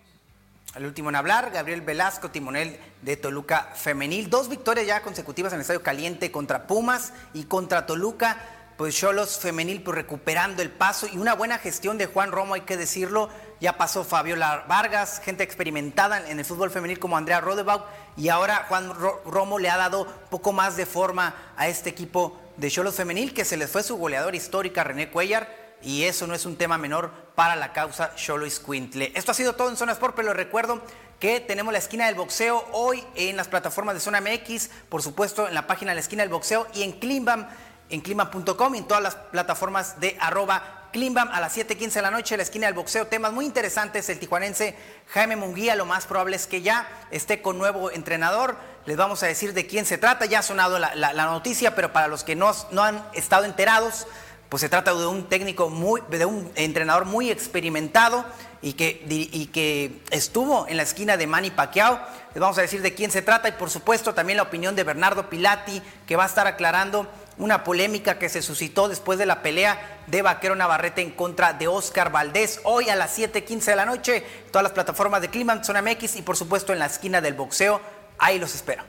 El 0.74 0.86
último 0.86 1.10
en 1.10 1.16
hablar, 1.16 1.50
Gabriel 1.50 1.82
Velasco, 1.82 2.30
timonel 2.30 2.78
de 3.02 3.18
Toluca 3.18 3.72
Femenil. 3.74 4.30
Dos 4.30 4.48
victorias 4.48 4.86
ya 4.86 5.02
consecutivas 5.02 5.52
en 5.52 5.58
el 5.58 5.60
Estadio 5.62 5.82
Caliente 5.82 6.30
contra 6.30 6.66
Pumas 6.66 7.12
y 7.34 7.44
contra 7.44 7.84
Toluca 7.84 8.40
pues 8.76 8.96
Cholos 8.96 9.38
femenil 9.38 9.82
pues 9.82 9.94
recuperando 9.94 10.62
el 10.62 10.70
paso 10.70 11.06
y 11.06 11.16
una 11.16 11.34
buena 11.34 11.58
gestión 11.58 11.98
de 11.98 12.06
Juan 12.06 12.32
Romo, 12.32 12.54
hay 12.54 12.62
que 12.62 12.76
decirlo. 12.76 13.28
Ya 13.60 13.76
pasó 13.76 14.02
Fabiola 14.02 14.64
Vargas, 14.66 15.20
gente 15.24 15.44
experimentada 15.44 16.28
en 16.28 16.40
el 16.40 16.44
fútbol 16.44 16.70
femenil 16.70 16.98
como 16.98 17.16
Andrea 17.16 17.40
Rodebaugh 17.40 17.84
y 18.16 18.28
ahora 18.28 18.66
Juan 18.68 18.92
Romo 19.24 19.60
le 19.60 19.70
ha 19.70 19.76
dado 19.76 20.06
poco 20.30 20.52
más 20.52 20.76
de 20.76 20.86
forma 20.86 21.52
a 21.56 21.68
este 21.68 21.90
equipo 21.90 22.41
de 22.62 22.70
Cholos 22.70 22.94
femenil 22.94 23.34
que 23.34 23.44
se 23.44 23.56
les 23.56 23.68
fue 23.68 23.82
su 23.82 23.96
goleador 23.96 24.36
histórica 24.36 24.84
René 24.84 25.10
Cuellar. 25.10 25.48
y 25.82 26.04
eso 26.04 26.28
no 26.28 26.34
es 26.36 26.46
un 26.46 26.54
tema 26.54 26.78
menor 26.78 27.10
para 27.34 27.56
la 27.56 27.72
causa 27.72 28.14
Cholo 28.14 28.46
Quintle. 28.64 29.10
Esto 29.16 29.32
ha 29.32 29.34
sido 29.34 29.56
todo 29.56 29.68
en 29.68 29.76
Zona 29.76 29.90
Sport, 29.90 30.14
pero 30.14 30.28
les 30.28 30.36
recuerdo 30.36 30.80
que 31.18 31.40
tenemos 31.40 31.72
la 31.72 31.80
esquina 31.80 32.06
del 32.06 32.14
boxeo 32.14 32.64
hoy 32.70 33.02
en 33.16 33.36
las 33.36 33.48
plataformas 33.48 33.96
de 33.96 34.00
Zona 34.00 34.20
MX, 34.20 34.70
por 34.88 35.02
supuesto 35.02 35.48
en 35.48 35.54
la 35.54 35.66
página 35.66 35.90
de 35.90 35.96
la 35.96 36.02
esquina 36.02 36.22
del 36.22 36.30
boxeo 36.30 36.68
y 36.72 36.84
en 36.84 36.92
Klimbam, 36.92 37.48
en 37.90 38.00
klimbam.com 38.00 38.74
y 38.76 38.78
en 38.78 38.86
todas 38.86 39.02
las 39.02 39.16
plataformas 39.16 39.98
de 39.98 40.16
arroba 40.20 40.82
Klimbam 40.92 41.30
a 41.32 41.40
las 41.40 41.56
7:15 41.56 41.94
de 41.94 42.02
la 42.02 42.10
noche, 42.10 42.36
la 42.36 42.42
esquina 42.42 42.66
del 42.66 42.74
boxeo. 42.74 43.06
Temas 43.06 43.32
muy 43.32 43.46
interesantes. 43.46 44.08
El 44.08 44.18
tijuanense 44.18 44.76
Jaime 45.08 45.36
Munguía, 45.36 45.74
lo 45.74 45.86
más 45.86 46.06
probable 46.06 46.36
es 46.36 46.46
que 46.46 46.62
ya 46.62 46.86
esté 47.10 47.42
con 47.42 47.58
nuevo 47.58 47.90
entrenador. 47.90 48.56
Les 48.84 48.96
vamos 48.96 49.22
a 49.22 49.26
decir 49.26 49.54
de 49.54 49.66
quién 49.66 49.86
se 49.86 49.96
trata. 49.96 50.26
Ya 50.26 50.40
ha 50.40 50.42
sonado 50.42 50.78
la, 50.78 51.12
noticia, 51.26 51.74
pero 51.74 51.92
para 51.92 52.08
los 52.08 52.24
que 52.24 52.34
no, 52.34 52.52
han 52.78 53.04
estado 53.14 53.44
enterados, 53.44 54.08
pues 54.48 54.60
se 54.60 54.68
trata 54.68 54.92
de 54.92 55.06
un 55.06 55.28
técnico 55.28 55.70
muy, 55.70 56.02
de 56.10 56.24
un 56.24 56.50
entrenador 56.56 57.04
muy 57.04 57.30
experimentado 57.30 58.24
y 58.60 58.72
que, 58.72 59.04
y 59.08 59.46
que 59.46 60.02
estuvo 60.10 60.66
en 60.68 60.76
la 60.76 60.82
esquina 60.82 61.16
de 61.16 61.28
Manny 61.28 61.50
Pacquiao. 61.50 62.00
Les 62.34 62.40
vamos 62.40 62.58
a 62.58 62.62
decir 62.62 62.82
de 62.82 62.94
quién 62.94 63.12
se 63.12 63.22
trata 63.22 63.48
y 63.48 63.52
por 63.52 63.70
supuesto 63.70 64.14
también 64.14 64.36
la 64.36 64.42
opinión 64.42 64.74
de 64.74 64.82
Bernardo 64.82 65.30
Pilati, 65.30 65.80
que 66.06 66.16
va 66.16 66.24
a 66.24 66.26
estar 66.26 66.48
aclarando 66.48 67.06
una 67.38 67.64
polémica 67.64 68.18
que 68.18 68.28
se 68.28 68.42
suscitó 68.42 68.88
después 68.88 69.18
de 69.18 69.26
la 69.26 69.42
pelea 69.42 70.00
de 70.06 70.22
Vaquero 70.22 70.54
Navarrete 70.54 71.02
en 71.02 71.12
contra 71.12 71.52
de 71.52 71.68
Oscar 71.68 72.10
Valdés. 72.10 72.60
Hoy 72.64 72.88
a 72.88 72.96
las 72.96 73.16
7:15 73.16 73.70
de 73.70 73.76
la 73.76 73.86
noche, 73.86 74.24
todas 74.50 74.64
las 74.64 74.72
plataformas 74.72 75.22
de 75.22 75.30
Clima, 75.30 75.62
Zona 75.62 75.82
MX 75.82 76.16
y 76.16 76.22
por 76.22 76.36
supuesto 76.36 76.72
en 76.72 76.78
la 76.78 76.86
esquina 76.86 77.20
del 77.20 77.34
boxeo. 77.34 77.80
Ahí 78.22 78.38
los 78.38 78.54
espero. 78.54 78.84